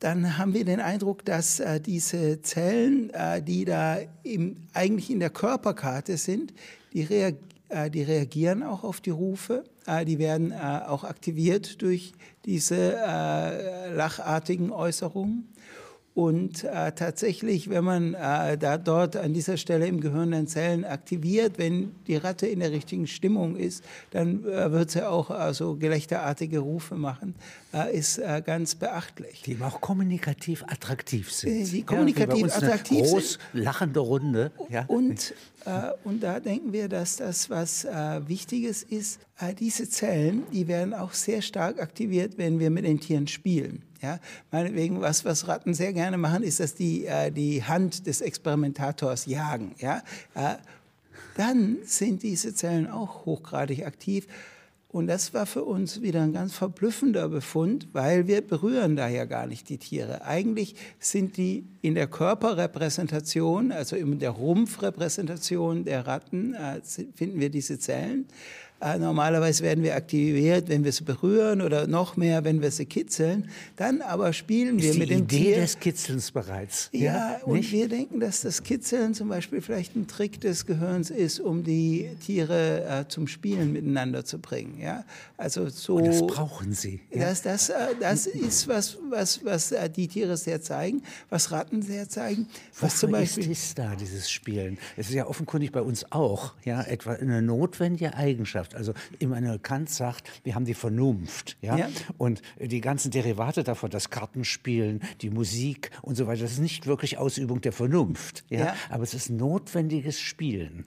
[0.04, 5.18] dann haben wir den Eindruck, dass äh, diese Zellen, äh, die da im, eigentlich in
[5.18, 6.52] der Körperkarte sind,
[6.92, 7.36] die, reag
[7.70, 9.64] äh, die reagieren auch auf die Rufe.
[9.86, 12.12] Äh, die werden äh, auch aktiviert durch
[12.44, 15.48] diese äh, lachartigen Äußerungen.
[16.14, 20.85] Und äh, tatsächlich, wenn man äh, da dort an dieser Stelle im Gehirn dann Zellen
[20.85, 25.35] aktiviert, wenn die Ratte in der richtigen Stimmung ist, dann äh, wird sie auch so
[25.35, 27.35] also gelächterartige Rufe machen.
[27.72, 29.42] Äh, ist äh, ganz beachtlich.
[29.42, 31.72] Die auch kommunikativ attraktiv sind.
[31.72, 34.53] Die kommunikativ ja, attraktiv eine groß lachende Runde.
[34.68, 34.85] Ja.
[34.87, 37.85] Und, äh, und da denken wir, dass das was
[38.27, 39.20] Wichtiges ist.
[39.59, 43.83] diese Zellen, die werden auch sehr stark aktiviert, wenn wir mit den Tieren spielen.
[44.04, 44.18] Ja,
[44.50, 49.24] meinetwegen, was, was Ratten sehr gerne machen, ist, dass die äh, die Hand des Experimentators
[49.24, 49.74] jagen.
[49.78, 50.02] Ja?
[50.34, 50.56] Äh,
[51.38, 54.26] dann sind diese Zellen auch hochgradig aktiv.
[54.88, 59.46] Und das war für uns wieder ein ganz verblüffender Befund, weil wir berühren ja gar
[59.46, 60.22] nicht die Tiere.
[60.24, 66.82] Eigentlich sind die in der Körperrepräsentation, also in der Rumpfrepräsentation der Ratten, äh,
[67.16, 68.26] finden wir diese Zellen.
[68.85, 72.85] Äh, normalerweise werden wir aktiviert, wenn wir sie berühren oder noch mehr, wenn wir sie
[72.85, 73.49] kitzeln.
[73.77, 75.57] Dann aber spielen Ist wir die mit dem Idee Tier.
[75.57, 76.90] des Kitzelns bereits.
[76.92, 77.73] Ja, und nicht?
[77.73, 82.11] wir denken, dass das Kitzeln zum Beispiel vielleicht ein Trick des Gehirns ist, um die
[82.27, 84.79] Tiere äh, zum Spielen miteinander zu bringen.
[84.79, 85.05] Ja?
[85.38, 85.94] Also so.
[85.97, 87.01] Und das brauchen sie.
[87.11, 87.29] Ja?
[87.29, 91.81] Das, das, äh, das ist was, was, was äh, die Tiere sehr zeigen, was Ratten
[91.81, 92.49] sehr zeigen.
[92.81, 94.77] Was zum Beispiel, ist da, dieses Spielen?
[94.99, 98.73] Es ist ja offenkundig bei uns auch, ja, etwa eine notwendige Eigenschaft.
[98.74, 101.88] Also Immanuel Kant sagt, wir haben die Vernunft, ja, Ja.
[102.18, 106.87] und die ganzen Derivate davon, das Kartenspielen, die Musik und so weiter, das ist nicht
[106.87, 108.76] wirklich Ausübung der Vernunft, ja, Ja.
[108.90, 110.84] aber es ist notwendiges Spielen,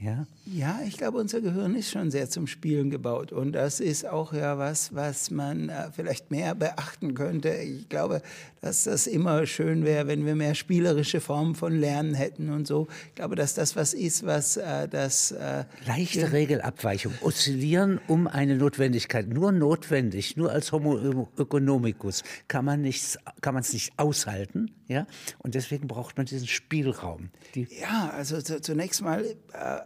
[0.00, 0.26] ja.
[0.46, 3.32] Ja, ich glaube, unser Gehirn ist schon sehr zum Spielen gebaut.
[3.32, 7.50] Und das ist auch ja was, was man äh, vielleicht mehr beachten könnte.
[7.50, 8.22] Ich glaube,
[8.60, 12.88] dass das immer schön wäre, wenn wir mehr spielerische Formen von Lernen hätten und so.
[13.08, 15.32] Ich glaube, dass das was ist, was äh, das.
[15.32, 19.28] Äh, Leichte Regelabweichung, oszillieren um eine Notwendigkeit.
[19.28, 25.06] Nur notwendig, nur als Homo economicus kann man nichts, kann man es nicht aushalten, ja.
[25.38, 27.30] Und deswegen braucht man diesen Spielraum.
[27.54, 29.24] Die, ja, also zu, zunächst mal.
[29.24, 29.80] Äh,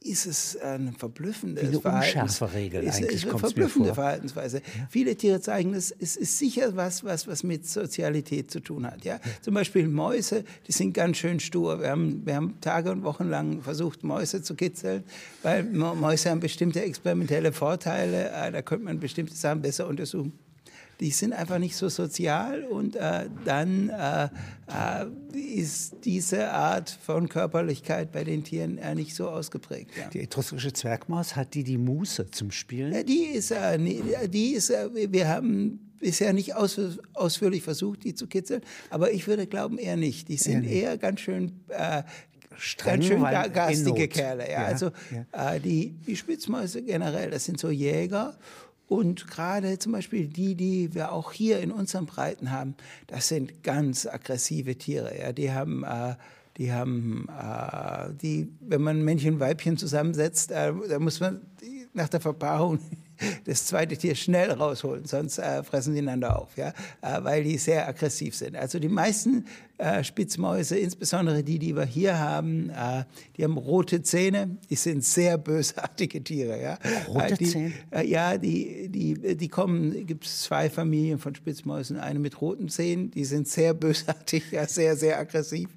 [0.00, 3.94] ist es ein verblüffendes Wie eine unscharfe Regel ist, eigentlich, ist eine verblüffende.
[3.94, 4.62] Verhaltensweise.
[4.90, 9.04] Viele Tiere zeigen das, es ist sicher was, was, was mit Sozialität zu tun hat.
[9.04, 9.18] Ja?
[9.42, 11.80] Zum Beispiel Mäuse, die sind ganz schön stur.
[11.80, 15.02] Wir haben, wir haben Tage und Wochen lang versucht, Mäuse zu kitzeln,
[15.42, 18.30] weil Mä- Mäuse haben bestimmte experimentelle Vorteile.
[18.30, 20.32] Äh, Da könnte man bestimmte Sachen besser untersuchen.
[21.00, 24.24] Die sind einfach nicht so sozial und äh, dann äh,
[24.66, 25.06] äh,
[25.54, 29.90] ist diese Art von Körperlichkeit bei den Tieren nicht so ausgeprägt.
[29.96, 30.08] Ja.
[30.10, 32.92] die etruskische Zwergmaus hat die die Muße zum Spielen.
[32.92, 33.78] Ja, die ist, äh,
[34.28, 36.80] die ist, äh, wir haben bisher nicht aus,
[37.14, 40.28] ausführlich versucht, die zu kitzeln, aber ich würde glauben eher nicht.
[40.28, 41.52] Die sind eher ganz schön
[42.56, 44.08] Streng, ganz schön ga- garstige.
[44.08, 44.44] Kerle.
[44.50, 44.62] Ja.
[44.62, 44.90] Ja, Also
[45.32, 48.36] Äh, die, die Spitzmäuse generell, das sind so Jäger.
[48.88, 52.74] Und gerade zum Beispiel die, die wir auch hier in unseren Breiten haben,
[53.06, 55.18] das sind ganz aggressive Tiere.
[55.18, 55.32] Ja.
[55.32, 56.14] Die haben äh,
[56.58, 61.40] die haben, äh, die, wenn man Männchen und Weibchen zusammensetzt, äh, da muss man
[61.94, 62.80] nach der Verpaarung
[63.44, 66.72] das zweite Tier schnell rausholen, sonst äh, fressen die einander auf, ja?
[67.00, 68.56] äh, weil die sehr aggressiv sind.
[68.56, 69.46] Also die meisten
[69.78, 73.04] äh, Spitzmäuse, insbesondere die, die wir hier haben, äh,
[73.36, 76.60] die haben rote Zähne, die sind sehr bösartige Tiere.
[76.60, 76.78] Ja?
[77.08, 77.72] Rote äh, die, Zähne?
[77.92, 82.68] Äh, ja, die, die, die kommen, gibt es zwei Familien von Spitzmäusen, eine mit roten
[82.68, 85.68] Zähnen, die sind sehr bösartig, ja, sehr, sehr aggressiv.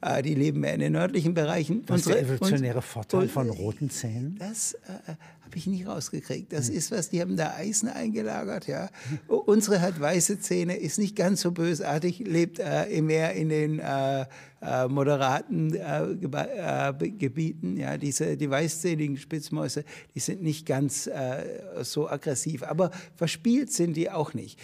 [0.00, 1.82] Äh, die leben mehr in den nördlichen Bereichen.
[1.88, 4.36] Was ist der Unsere- evolutionäre Vorteil und- von roten Zähnen?
[4.38, 6.52] das äh, habe ich nie rausgekriegt.
[6.52, 8.90] Das ist was, die haben da Eisen eingelagert, ja.
[9.28, 14.26] Unsere hat weiße Zähne, ist nicht ganz so bösartig, lebt äh, mehr in den äh,
[14.60, 17.76] äh, moderaten äh, äh, Gebieten.
[17.76, 19.84] Ja, diese, die weißzähnigen Spitzmäuse,
[20.14, 21.44] die sind nicht ganz äh,
[21.82, 24.58] so aggressiv, aber verspielt sind die auch nicht.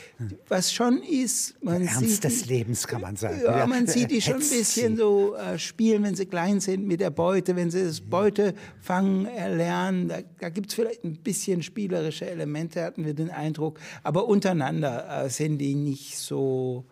[0.48, 3.40] Was schon ist, man Der Ernst sieht des die- Lebens, kann man sagen.
[3.44, 7.00] ja, man sieht die schon ein bisschen so äh, spielen, wenn sie klein sind mit
[7.00, 10.08] der Beute, wenn sie das Beutefangen erlernen.
[10.08, 13.78] Da, da gibt es vielleicht ein bisschen spielerische Elemente, hatten wir den Eindruck.
[14.02, 16.84] Aber untereinander sind die nicht so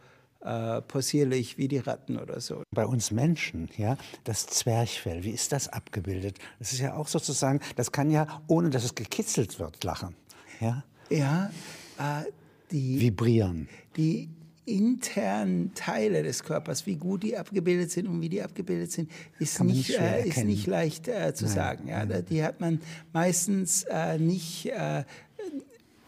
[0.45, 2.63] äh, possierlich wie die Ratten oder so.
[2.75, 6.39] Bei uns Menschen, ja, das Zwerchfell, wie ist das abgebildet?
[6.59, 10.15] Das ist ja auch sozusagen, das kann ja, ohne dass es gekitzelt wird, lachen.
[10.61, 10.85] Ja?
[11.11, 11.51] Ja,
[11.99, 12.25] äh,
[12.71, 13.69] die, Vibrieren.
[13.97, 14.29] die
[14.65, 19.61] internen Teile des Körpers, wie gut die abgebildet sind und wie die abgebildet sind, ist,
[19.63, 21.89] nicht, nicht äh, ist nicht leicht äh, zu sagen.
[21.89, 22.81] Ja, da- Die hat man
[23.13, 25.01] meistens äh, nicht, äh,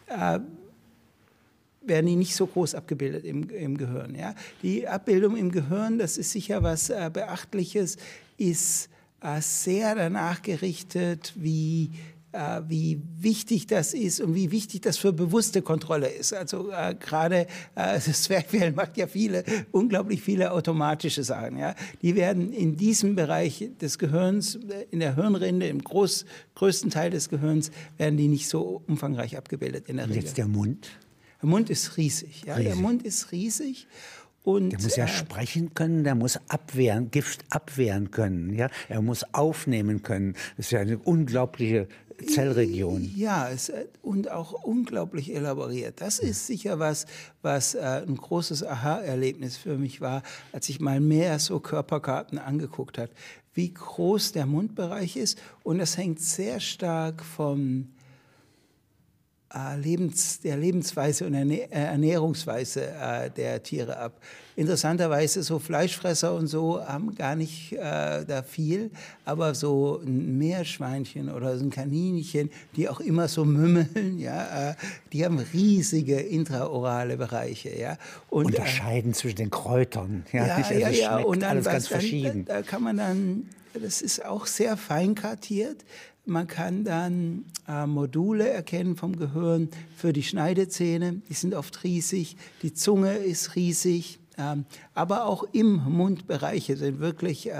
[0.07, 0.39] äh,
[1.85, 4.15] werden die nicht so groß abgebildet im, im Gehirn.
[4.15, 4.35] Ja?
[4.61, 7.97] Die Abbildung im Gehirn, das ist sicher was äh, Beachtliches,
[8.37, 8.89] ist
[9.21, 11.91] äh, sehr danach gerichtet, wie
[12.35, 16.33] äh, wie wichtig das ist und wie wichtig das für bewusste Kontrolle ist.
[16.33, 17.45] Also äh, gerade äh,
[17.75, 21.57] das Zwerchfell macht ja viele, unglaublich viele automatische Sachen.
[21.57, 21.75] Ja?
[22.01, 27.09] Die werden in diesem Bereich des Gehirns, äh, in der Hirnrinde, im groß, größten Teil
[27.09, 30.23] des Gehirns, werden die nicht so umfangreich abgebildet in der Und Regel.
[30.25, 30.89] jetzt der Mund.
[31.45, 32.41] Der Mund ist riesig.
[32.47, 32.55] Ja?
[32.55, 32.81] Der Riesig.
[32.81, 33.87] Mund ist riesig.
[34.43, 38.51] Und, Der muss ja äh, sprechen können, der muss abwehren, Gift abwehren können.
[38.55, 38.71] Ja?
[38.89, 40.33] Er muss aufnehmen können.
[40.57, 41.87] Das ist ja eine unglaubliche
[42.27, 43.11] Zellregion.
[43.15, 46.01] Ja, es, äh, und auch unglaublich elaboriert.
[46.01, 47.05] Das ist sicher was,
[47.43, 52.97] was äh, ein großes Aha-Erlebnis für mich war, als ich mal mehr so Körperkarten angeguckt
[52.97, 53.11] hat,
[53.53, 55.39] wie groß der Mundbereich ist.
[55.61, 57.89] Und das hängt sehr stark vom,
[59.81, 64.19] Lebens, der Lebensweise und äh, Ernährungsweise äh, der Tiere ab.
[64.57, 68.91] Interessanterweise so Fleischfresser und so haben gar nicht äh, da viel,
[69.23, 74.75] aber so ein Meerschweinchen oder so ein Kaninchen, die auch immer so mümmeln, ja, äh,
[75.13, 77.97] die haben riesige intraorale Bereiche, ja.
[78.29, 81.25] Und, Unterscheiden zwischen den Kräutern, ja, ja, nicht, also ja, ja.
[81.25, 82.45] und dann, alles ganz verschieden.
[82.45, 85.85] Da, da kann man dann das ist auch sehr fein kartiert.
[86.25, 91.21] Man kann dann äh, Module erkennen vom Gehirn für die Schneidezähne.
[91.29, 92.35] Die sind oft riesig.
[92.63, 94.19] Die Zunge ist riesig.
[94.37, 97.51] Ähm, aber auch im Mundbereiche sind wirklich äh,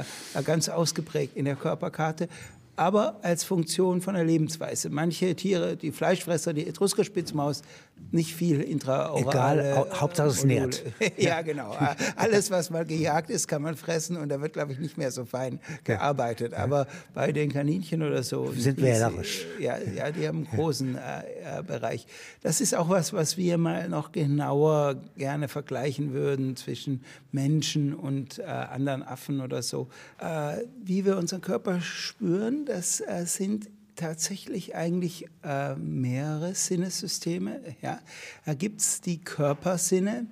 [0.00, 2.28] äh, ganz ausgeprägt in der Körperkarte
[2.76, 4.90] aber als Funktion von der Lebensweise.
[4.90, 7.62] Manche Tiere, die Fleischfresser, die Etruskerspitzmaus,
[8.10, 9.70] nicht viel intraorale...
[9.70, 10.82] Egal, Hauptsache es nährt.
[11.16, 11.76] ja, genau.
[12.16, 15.10] Alles, was mal gejagt ist, kann man fressen und da wird, glaube ich, nicht mehr
[15.10, 16.54] so fein gearbeitet.
[16.54, 18.52] Aber bei den Kaninchen oder so...
[18.52, 19.46] Sind wählerisch.
[19.60, 22.06] Ja, ja, die haben einen großen äh, äh, Bereich.
[22.42, 28.38] Das ist auch was, was wir mal noch genauer gerne vergleichen würden zwischen Menschen und
[28.38, 29.88] äh, anderen Affen oder so.
[30.18, 37.60] Äh, wie wir unseren Körper spüren, das äh, sind tatsächlich eigentlich äh, mehrere Sinnesysteme.
[37.82, 38.00] Ja.
[38.44, 40.26] Da gibt es die Körpersinne.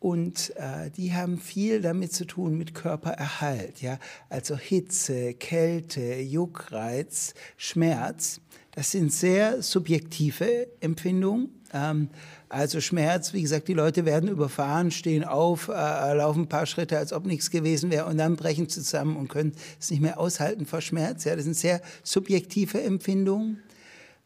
[0.00, 7.34] Und äh, die haben viel damit zu tun mit Körpererhalt, ja, also Hitze, Kälte, Juckreiz,
[7.56, 8.40] Schmerz.
[8.70, 11.48] Das sind sehr subjektive Empfindungen.
[11.72, 12.10] Ähm,
[12.48, 15.72] also Schmerz, wie gesagt, die Leute werden überfahren, stehen auf, äh,
[16.14, 19.52] laufen ein paar Schritte, als ob nichts gewesen wäre und dann brechen zusammen und können
[19.78, 21.24] es nicht mehr aushalten vor Schmerz.
[21.24, 23.62] Ja, das sind sehr subjektive Empfindungen.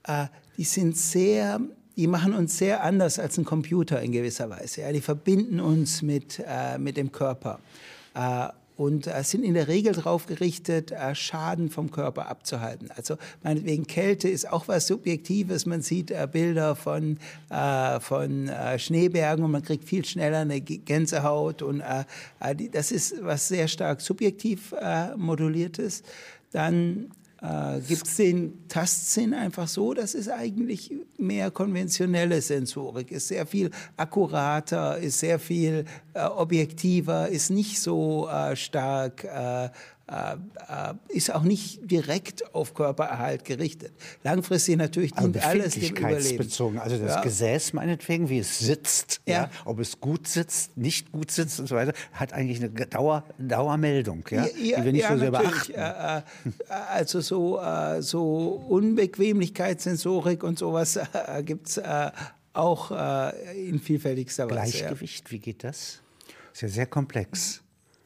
[0.05, 1.61] Äh, die sind sehr,
[1.97, 4.83] die machen uns sehr anders als ein Computer in gewisser Weise.
[4.83, 7.59] Ja, die verbinden uns mit, äh, mit dem Körper.
[8.77, 12.91] Und äh, sind in der Regel darauf gerichtet, äh, Schaden vom Körper abzuhalten.
[12.97, 15.67] Also meinetwegen Kälte ist auch was Subjektives.
[15.67, 17.19] Man sieht äh, Bilder von,
[17.51, 21.63] äh, von äh, Schneebergen und man kriegt viel schneller eine Gänsehaut.
[21.63, 22.05] Und äh,
[22.73, 24.75] das ist was sehr stark subjektiv
[25.17, 26.03] moduliertes.
[26.51, 27.11] Dann
[27.43, 33.47] äh, gibt es den Tastsinn einfach so, das ist eigentlich mehr konventionelle Sensorik, ist sehr
[33.47, 39.71] viel akkurater, ist sehr viel äh, objektiver, ist nicht so äh, stark äh,
[41.09, 43.93] ist auch nicht direkt auf Körpererhalt gerichtet.
[44.23, 46.39] Langfristig natürlich dient Aber alles dem Überleben.
[46.39, 47.21] bezogen, also das ja.
[47.23, 49.35] Gesäß meinetwegen, wie es sitzt, ja.
[49.35, 49.51] ja.
[49.65, 54.25] ob es gut sitzt, nicht gut sitzt und so weiter, hat eigentlich eine Dauer, Dauermeldung,
[54.31, 55.73] ja, ja die wir nicht so sehr beachten.
[55.73, 56.23] Äh, äh,
[56.69, 61.81] also so, äh, so Unbequemlichkeitssensorik und sowas äh, gibt es
[62.55, 62.91] auch
[63.57, 64.79] in vielfältigster Weise.
[64.79, 66.03] Gleichgewicht, wie geht das?
[66.53, 67.63] Ist ja sehr komplex.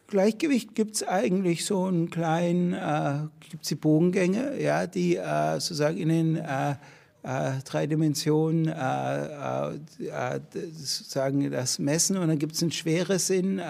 [0.09, 5.55] Gleichgewicht gibt es eigentlich so einen kleinen, äh, gibt es die Bogengänge, ja, die äh,
[5.55, 6.77] sozusagen in den äh,
[7.25, 10.41] äh drei Dimensionen äh, äh,
[10.73, 13.61] sozusagen das messen und dann gibt es einen schweres Sinn,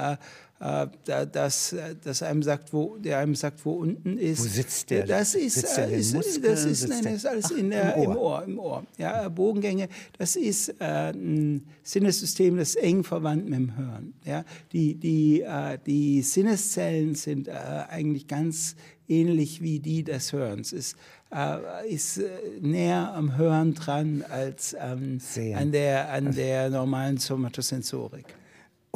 [0.59, 4.45] äh, dass, dass einem sagt, wo, der einem sagt, wo unten ist.
[4.45, 5.05] Wo sitzt der?
[5.05, 8.17] Das ist, sitzt der ist, Muskeln, das ist, nein, das ist alles in der, im,
[8.17, 8.17] Ohr.
[8.17, 8.45] im Ohr.
[8.45, 8.87] Im Ohr.
[8.97, 9.89] Ja, Bogengänge,
[10.19, 14.15] das ist äh, ein Sinnessystem, das ist eng verwandt mit dem Hören.
[14.25, 17.53] Ja, die, die, äh, die Sinneszellen sind äh,
[17.89, 18.77] eigentlich ganz
[19.09, 20.73] ähnlich wie die des Hörens.
[20.73, 20.97] Ist,
[21.35, 22.29] äh, ist äh,
[22.61, 25.21] näher am Hören dran als ähm,
[25.55, 28.25] an, der, an der normalen Somatosensorik.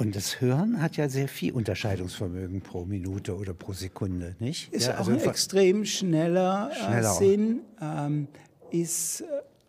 [0.00, 4.72] Und das Hören hat ja sehr viel Unterscheidungsvermögen pro Minute oder pro Sekunde, nicht?
[4.72, 8.26] Ist ja, auch also ein extrem schneller, äh, schneller Sinn, ähm,
[8.70, 9.24] ist äh,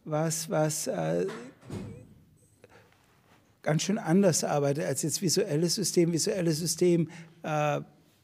[0.05, 1.27] was, was äh,
[3.61, 6.13] ganz schön anders arbeitet als jetzt visuelles System.
[6.13, 7.09] Visuelles System
[7.43, 7.81] äh,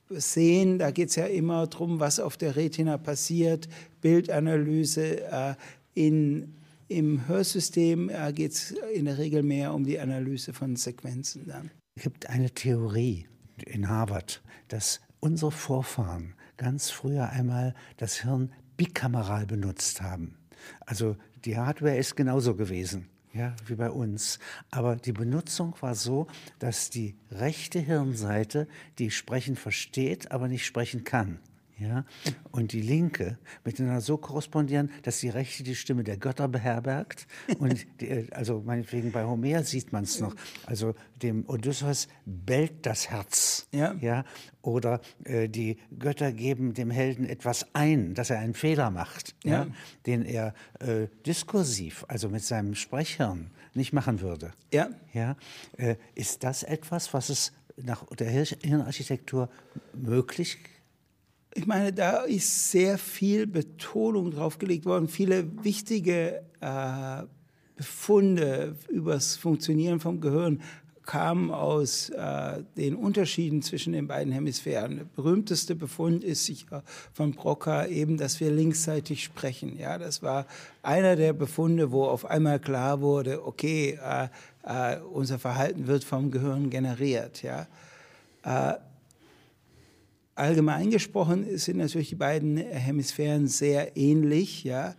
[0.09, 3.67] sehen, da geht es ja immer darum, was auf der Retina passiert,
[3.99, 5.29] Bildanalyse.
[5.29, 5.55] Äh,
[5.93, 6.55] in,
[6.87, 11.69] Im Hörsystem äh, geht es in der Regel mehr um die Analyse von Sequenzen dann.
[11.97, 13.27] Es gibt eine Theorie
[13.65, 20.37] in Harvard, dass unsere Vorfahren ganz früher einmal das Hirn bikameral benutzt haben.
[20.85, 23.09] Also die Hardware ist genauso gewesen.
[23.33, 24.37] Ja, wie bei uns.
[24.69, 26.27] Aber die Benutzung war so,
[26.59, 28.67] dass die rechte Hirnseite
[28.99, 31.39] die Sprechen versteht, aber nicht sprechen kann
[31.79, 32.05] ja,
[32.51, 37.27] und die Linke miteinander so korrespondieren, dass die Rechte die Stimme der Götter beherbergt.
[37.59, 40.35] Und die, also meinetwegen bei Homer sieht man es noch.
[40.65, 43.67] Also dem Odysseus bellt das Herz.
[43.71, 43.93] Ja.
[44.01, 44.25] ja
[44.63, 49.65] oder äh, die Götter geben dem Helden etwas ein, dass er einen Fehler macht, ja.
[49.65, 49.67] ja
[50.07, 54.51] den er äh, diskursiv, also mit seinem Sprechhirn, nicht machen würde.
[54.73, 54.89] Ja.
[55.13, 55.37] Ja.
[55.77, 59.49] Äh, ist das etwas, was es nach der Hirnarchitektur
[59.93, 60.76] möglich ist?
[61.57, 67.23] Ich meine, da ist sehr viel Betonung drauf gelegt worden, viele wichtige äh,
[67.75, 70.61] Befunde über das Funktionieren vom Gehirn
[71.03, 74.97] kamen aus äh, den Unterschieden zwischen den beiden Hemisphären.
[74.97, 76.83] Der berühmteste Befund ist sicher
[77.13, 79.79] von Broca eben, dass wir linksseitig sprechen.
[79.79, 80.45] Ja, das war
[80.83, 84.27] einer der Befunde, wo auf einmal klar wurde, okay, äh,
[84.63, 87.41] äh, unser Verhalten wird vom Gehirn generiert.
[87.41, 87.67] Ja.
[90.37, 94.95] Äh, allgemein gesprochen sind natürlich die beiden Hemisphären sehr ähnlich, ja,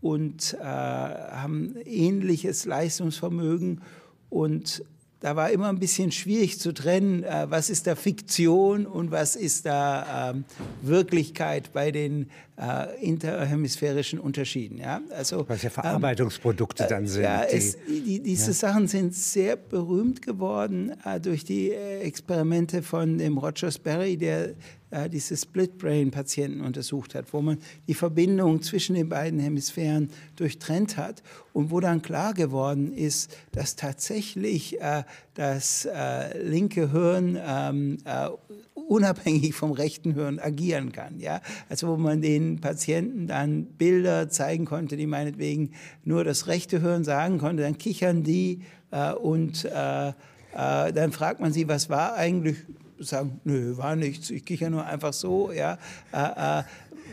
[0.00, 3.82] und äh, haben ähnliches Leistungsvermögen.
[4.30, 4.82] Und
[5.20, 9.36] da war immer ein bisschen schwierig zu trennen, äh, was ist da Fiktion und was
[9.36, 10.44] ist da ähm,
[10.82, 12.30] Wirklichkeit bei den
[12.60, 14.78] äh, interhemisphärischen Unterschieden.
[14.78, 15.00] Ja?
[15.10, 17.22] Also, was ja Verarbeitungsprodukte ähm, dann sind.
[17.22, 18.52] Ja, es, die, diese ja.
[18.52, 24.54] Sachen sind sehr berühmt geworden äh, durch die äh, Experimente von dem Roger Sperry, der
[24.90, 31.22] äh, diese Split-Brain-Patienten untersucht hat, wo man die Verbindung zwischen den beiden Hemisphären durchtrennt hat
[31.52, 35.04] und wo dann klar geworden ist, dass tatsächlich äh,
[35.40, 38.28] das äh, linke Hirn ähm, äh,
[38.74, 41.18] unabhängig vom rechten Hirn agieren kann.
[41.18, 41.40] Ja?
[41.70, 45.72] Also wo man den Patienten dann Bilder zeigen konnte, die meinetwegen
[46.04, 48.60] nur das rechte Hirn sagen konnte, dann kichern die
[48.90, 50.12] äh, und äh,
[50.52, 52.56] dann fragt man sie, was war eigentlich
[52.98, 55.78] sagen, nö, war nichts, ich kicher nur einfach so, ja,
[56.12, 56.62] äh, äh,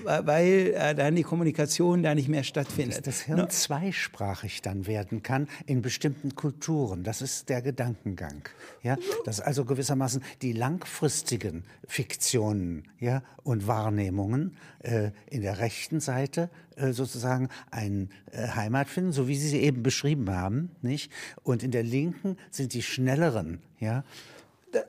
[0.03, 2.97] weil äh, dann die Kommunikation da nicht mehr stattfindet.
[2.99, 3.47] Dass das Hirn no.
[3.47, 8.47] zweisprachig dann werden kann in bestimmten Kulturen, das ist der Gedankengang.
[8.83, 8.97] Ja?
[9.25, 16.91] Dass also gewissermaßen die langfristigen Fiktionen ja, und Wahrnehmungen äh, in der rechten Seite äh,
[16.91, 21.11] sozusagen ein äh, Heimat finden, so wie Sie sie eben beschrieben haben, nicht?
[21.43, 24.03] Und in der linken sind die schnelleren, ja,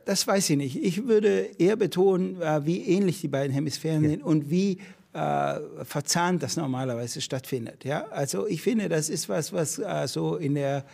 [0.05, 0.83] das weiß ich nicht.
[0.83, 4.11] Ich würde eher betonen, äh, wie ähnlich die beiden Hemisphären ja.
[4.11, 4.79] sind und wie
[5.13, 7.85] äh, verzahnt das normalerweise stattfindet.
[7.85, 8.07] Ja?
[8.11, 10.85] Also ich finde, das ist was, was äh, so in der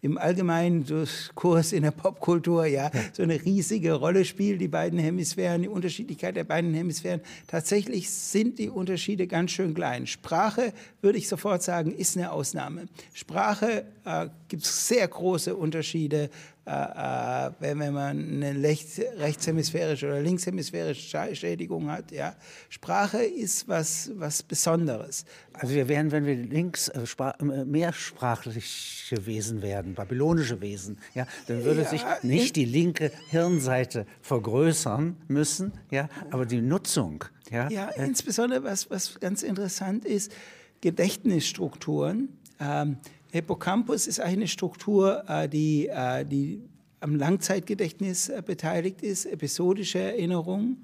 [0.00, 5.62] im allgemeinen Diskurs in der Popkultur ja so eine riesige Rolle spielt, die beiden Hemisphären,
[5.62, 7.20] die Unterschiedlichkeit der beiden Hemisphären.
[7.48, 10.06] Tatsächlich sind die Unterschiede ganz schön klein.
[10.06, 12.86] Sprache, würde ich sofort sagen, ist eine Ausnahme.
[13.12, 16.30] Sprache äh, gibt es sehr große Unterschiede
[16.68, 22.10] wenn, wenn man eine rechts, rechtshemisphärische oder linkshemisphärische Schädigung hat.
[22.12, 22.36] Ja.
[22.68, 25.24] Sprache ist was, was Besonderes.
[25.54, 31.64] Also wir wären, wenn wir links äh, äh, mehrsprachliche Wesen werden, babylonische Wesen, ja, dann
[31.64, 37.24] würde ja, sich nicht die linke Hirnseite vergrößern müssen, ja, aber die Nutzung.
[37.50, 40.32] Ja, ja äh, insbesondere was, was ganz interessant ist,
[40.80, 42.28] Gedächtnisstrukturen.
[42.60, 42.98] Ähm,
[43.30, 46.62] Hippocampus ist eine Struktur, äh, die, äh, die
[47.00, 50.78] am Langzeitgedächtnis äh, beteiligt ist, episodische Erinnerung.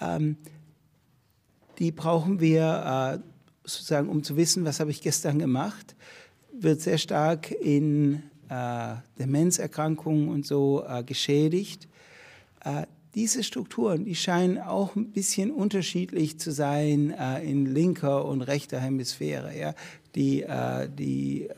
[0.00, 0.36] Ähm,
[1.78, 3.20] die brauchen wir
[3.64, 5.96] sozusagen, um zu wissen, was habe ich gestern gemacht,
[6.52, 8.22] wird sehr stark in
[9.18, 11.88] Demenzerkrankungen und so geschädigt.
[13.16, 17.12] diese Strukturen, die scheinen auch ein bisschen unterschiedlich zu sein
[17.42, 19.58] in linker und rechter Hemisphäre.
[19.58, 19.74] Ja?
[20.14, 21.54] Die, äh, die, äh,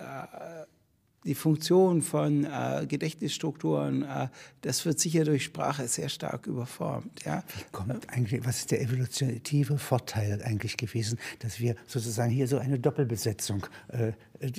[1.24, 4.28] die Funktion von äh, Gedächtnisstrukturen, äh,
[4.60, 7.24] das wird sicher durch Sprache sehr stark überformt.
[7.24, 7.42] Ja?
[7.72, 12.78] Kommt eigentlich, was ist der evolutive Vorteil eigentlich gewesen, dass wir sozusagen hier so eine
[12.78, 14.12] Doppelbesetzung äh,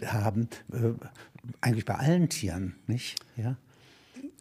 [0.06, 0.92] haben, äh,
[1.62, 3.18] eigentlich bei allen Tieren, nicht?
[3.38, 3.56] Ja?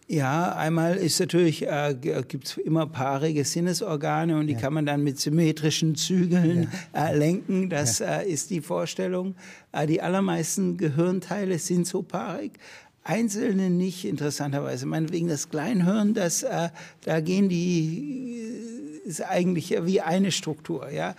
[0.08, 4.60] Ja, einmal ist natürlich, äh, gibt es immer paarige Sinnesorgane und die ja.
[4.60, 7.08] kann man dann mit symmetrischen Zügeln ja.
[7.08, 7.68] äh, lenken.
[7.68, 8.18] Das ja.
[8.18, 9.34] äh, ist die Vorstellung.
[9.72, 12.52] Äh, die allermeisten Gehirnteile sind so paarig.
[13.02, 14.86] Einzelne nicht, interessanterweise.
[14.86, 16.68] Meinetwegen das Kleinhirn, das, äh,
[17.04, 20.88] da gehen die, äh, ist eigentlich wie eine Struktur.
[20.90, 21.16] Ja?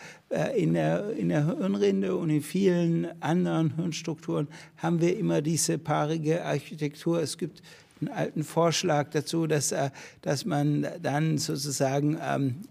[0.55, 6.43] in, der, in der Hirnrinde und in vielen anderen Hirnstrukturen haben wir immer diese paarige
[6.43, 7.21] Architektur.
[7.21, 7.61] Es gibt
[8.01, 9.89] einen alten Vorschlag dazu, dass, äh,
[10.21, 12.61] dass man dann sozusagen ähm,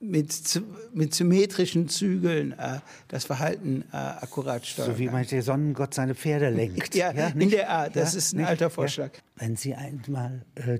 [0.00, 0.62] mit,
[0.94, 4.92] mit symmetrischen Zügeln äh, das Verhalten äh, akkurat steuern.
[4.92, 6.94] So wie man der Sonnengott seine Pferde lenkt.
[6.94, 7.96] ja, ja in der Art.
[7.96, 8.48] Das ja, ist ein nicht?
[8.48, 9.12] alter Vorschlag.
[9.14, 9.20] Ja.
[9.36, 10.78] Wenn Sie einmal äh,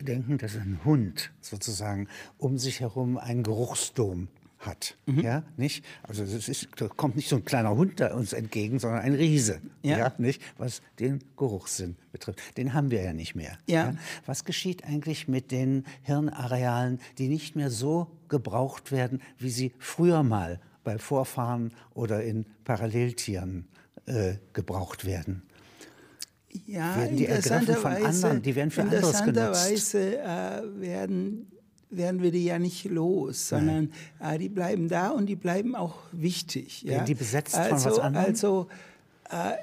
[0.00, 4.28] denken, dass ein Hund sozusagen um sich herum einen Geruchsdom
[4.66, 4.96] hat.
[5.06, 5.20] Mhm.
[5.20, 5.84] Ja, nicht?
[6.02, 9.14] Also es ist, da kommt nicht so ein kleiner Hund da uns entgegen, sondern ein
[9.14, 9.60] Riese.
[9.82, 9.98] Ja.
[9.98, 10.12] ja.
[10.18, 10.42] nicht?
[10.58, 12.40] Was den Geruchssinn betrifft.
[12.56, 13.58] Den haben wir ja nicht mehr.
[13.66, 13.90] Ja.
[13.90, 13.94] ja.
[14.26, 20.22] Was geschieht eigentlich mit den Hirnarealen, die nicht mehr so gebraucht werden, wie sie früher
[20.22, 23.68] mal bei Vorfahren oder in Paralleltieren
[24.06, 25.42] äh, gebraucht werden?
[26.66, 29.68] Ja, werden die ergriffen von anderen, die werden für anderes genutzt.
[29.68, 31.50] Interessanterweise äh, werden
[31.90, 35.96] werden wir die ja nicht los, sondern äh, die bleiben da und die bleiben auch
[36.12, 36.82] wichtig.
[36.82, 37.04] Ja?
[37.04, 38.26] die besetzt also, von was anderem?
[38.26, 38.68] Also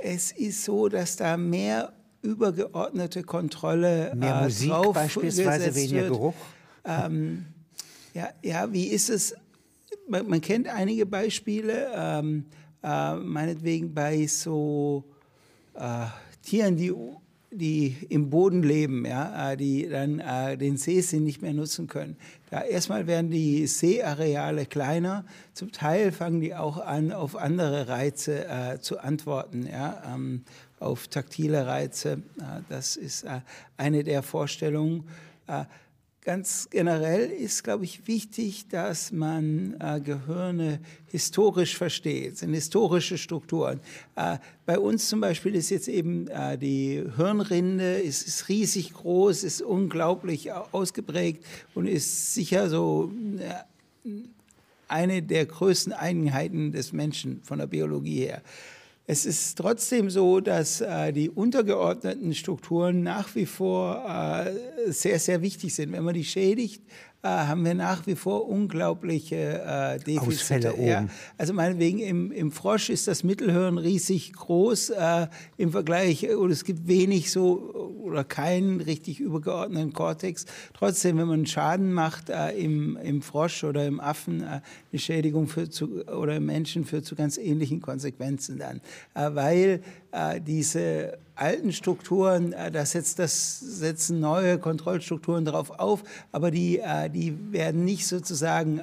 [0.02, 1.94] es ist so, dass da mehr
[2.24, 6.12] übergeordnete Kontrolle mehr äh, Musik drauf beispielsweise, weniger wird.
[6.12, 6.34] Geruch.
[6.86, 7.46] Ähm,
[8.14, 9.36] ja, ja, wie ist es?
[10.08, 12.46] Man, man kennt einige Beispiele, ähm,
[12.82, 15.04] äh, meinetwegen bei so
[15.76, 16.06] äh,
[16.42, 16.94] Tieren, die,
[17.54, 22.18] die im Boden leben, ja, äh, die dann äh, den Seesinn nicht mehr nutzen können.
[22.50, 28.48] Da erstmal werden die Seeareale kleiner, zum Teil fangen die auch an, auf andere Reize
[28.48, 30.44] äh, zu antworten, ja, ähm,
[30.80, 32.22] auf taktile Reize.
[32.40, 33.42] Äh, das ist äh,
[33.78, 35.04] eine der Vorstellungen.
[36.24, 40.80] Ganz generell ist, glaube ich, wichtig, dass man äh, Gehirne
[41.12, 43.82] historisch versteht, sind historische Strukturen.
[44.16, 49.44] Äh, bei uns zum Beispiel ist jetzt eben äh, die Hirnrinde, ist, ist, riesig groß,
[49.44, 51.44] ist unglaublich ausgeprägt
[51.76, 53.12] und ist sicher so
[54.06, 54.10] äh,
[54.88, 58.42] eine der größten Einheiten des Menschen von der Biologie her.
[59.06, 65.42] Es ist trotzdem so, dass äh, die untergeordneten Strukturen nach wie vor äh, sehr, sehr
[65.42, 65.92] wichtig sind.
[65.92, 66.84] Wenn man die schädigt,
[67.24, 70.28] äh, haben wir nach wie vor unglaubliche äh, Defizite.
[70.28, 70.88] Ausfälle oben.
[70.88, 71.08] Ja,
[71.38, 76.66] also meinetwegen im, im Frosch ist das Mittelhirn riesig groß äh, im Vergleich und es
[76.66, 80.46] gibt wenig so oder keinen richtig übergeordneten Kortex.
[80.74, 84.60] Trotzdem, wenn man Schaden macht äh, im, im Frosch oder im Affen, äh,
[84.92, 88.82] eine Schädigung führt zu, oder im Menschen führt zu ganz ähnlichen Konsequenzen dann,
[89.14, 90.03] äh, weil äh,
[90.46, 97.10] diese alten Strukturen, äh, da setzt das, setzen neue Kontrollstrukturen darauf auf, aber die, äh,
[97.10, 98.80] die werden nicht sozusagen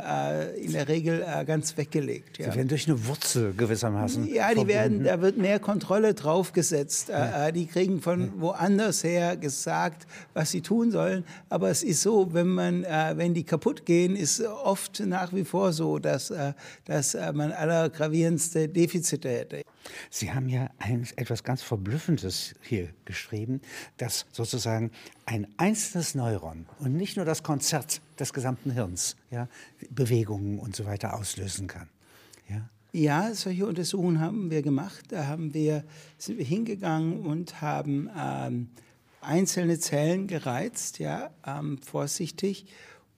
[0.61, 2.39] in der Regel ganz weggelegt.
[2.39, 2.51] Ja.
[2.51, 4.33] Sie werden durch eine Wurzel gewissermaßen.
[4.33, 7.09] Ja, die werden, da wird mehr Kontrolle draufgesetzt.
[7.09, 7.51] Ja.
[7.51, 11.25] Die kriegen von woanders her gesagt, was sie tun sollen.
[11.49, 15.73] Aber es ist so, wenn man, wenn die kaputt gehen, ist oft nach wie vor
[15.73, 16.33] so, dass,
[16.85, 19.63] dass man allergravierendste Defizite hätte.
[20.11, 23.61] Sie haben ja ein, etwas ganz Verblüffendes hier geschrieben,
[23.97, 24.91] dass sozusagen
[25.27, 29.49] ein einzelnes Neuron und nicht nur das Konzert des gesamten Hirns ja,
[29.91, 31.89] Bewegungen und so weiter auslösen kann.
[32.49, 32.69] Ja?
[32.93, 35.05] Ja, solche Untersuchungen haben wir gemacht.
[35.09, 35.85] Da haben wir,
[36.19, 38.69] sind wir hingegangen und haben ähm,
[39.21, 42.67] einzelne Zellen gereizt, ja, ähm, vorsichtig,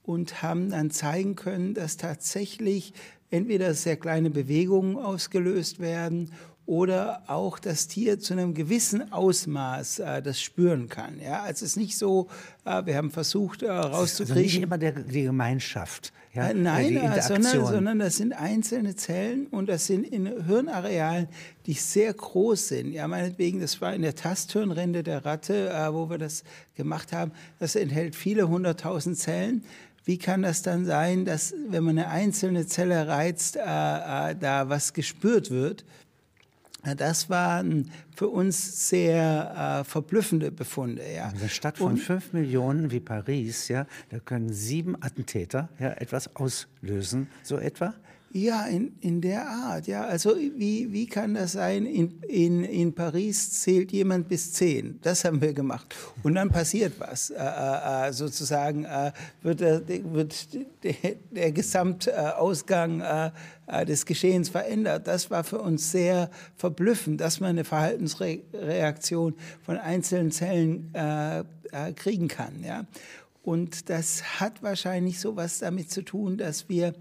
[0.03, 2.93] und haben dann zeigen können, dass tatsächlich
[3.31, 6.31] entweder sehr kleine Bewegungen ausgelöst werden
[6.65, 11.19] oder auch das Tier zu einem gewissen Ausmaß äh, das spüren kann.
[11.19, 12.29] Ja, also es ist nicht so,
[12.65, 14.37] äh, wir haben versucht herauszukriegen.
[14.37, 16.13] Äh, also nicht immer der, die Gemeinschaft.
[16.33, 21.27] Ja, äh, nein, äh, sondern, sondern das sind einzelne Zellen und das sind in Hirnarealen,
[21.65, 22.93] die sehr groß sind.
[22.93, 26.43] Ja, meinetwegen, das war in der Tasthirnrinde der Ratte, äh, wo wir das
[26.75, 27.33] gemacht haben.
[27.59, 29.63] Das enthält viele hunderttausend Zellen.
[30.05, 35.49] Wie kann das dann sein, dass wenn man eine einzelne Zelle reizt, da was gespürt
[35.49, 35.85] wird?
[36.97, 41.01] Das waren für uns sehr äh, verblüffende Befunde.
[41.03, 41.29] Ja.
[41.29, 46.35] In einer Stadt von fünf Millionen wie Paris, ja, da können sieben Attentäter ja, etwas
[46.35, 47.93] auslösen, so etwa?
[48.35, 50.05] Ja, in, in der Art, ja.
[50.05, 51.85] Also wie, wie kann das sein?
[51.85, 54.97] In, in, in Paris zählt jemand bis zehn.
[55.03, 55.93] Das haben wir gemacht.
[56.23, 57.29] Und dann passiert was.
[57.29, 59.11] Äh, äh, äh sozusagen äh,
[59.43, 60.47] wird, der, wird
[60.83, 60.95] der,
[61.29, 63.29] der Gesamtausgang äh,
[63.67, 65.05] äh, des Geschehens verändert.
[65.05, 70.91] Das war für uns sehr verblüffend, dass man eine Verhaltensreaktion von einzelnen Zellen
[71.95, 72.63] kriegen kann.
[72.63, 72.85] Ja.
[73.43, 76.93] Und das hat wahrscheinlich so was damit zu tun, dass wir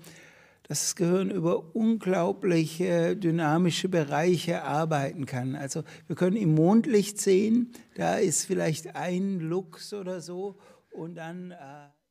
[0.64, 5.56] dass das Gehirn über unglaubliche dynamische Bereiche arbeiten kann.
[5.56, 10.58] Also wir können im Mondlicht sehen, da ist vielleicht ein Lux oder so
[10.90, 11.52] und dann...
[11.52, 12.01] Äh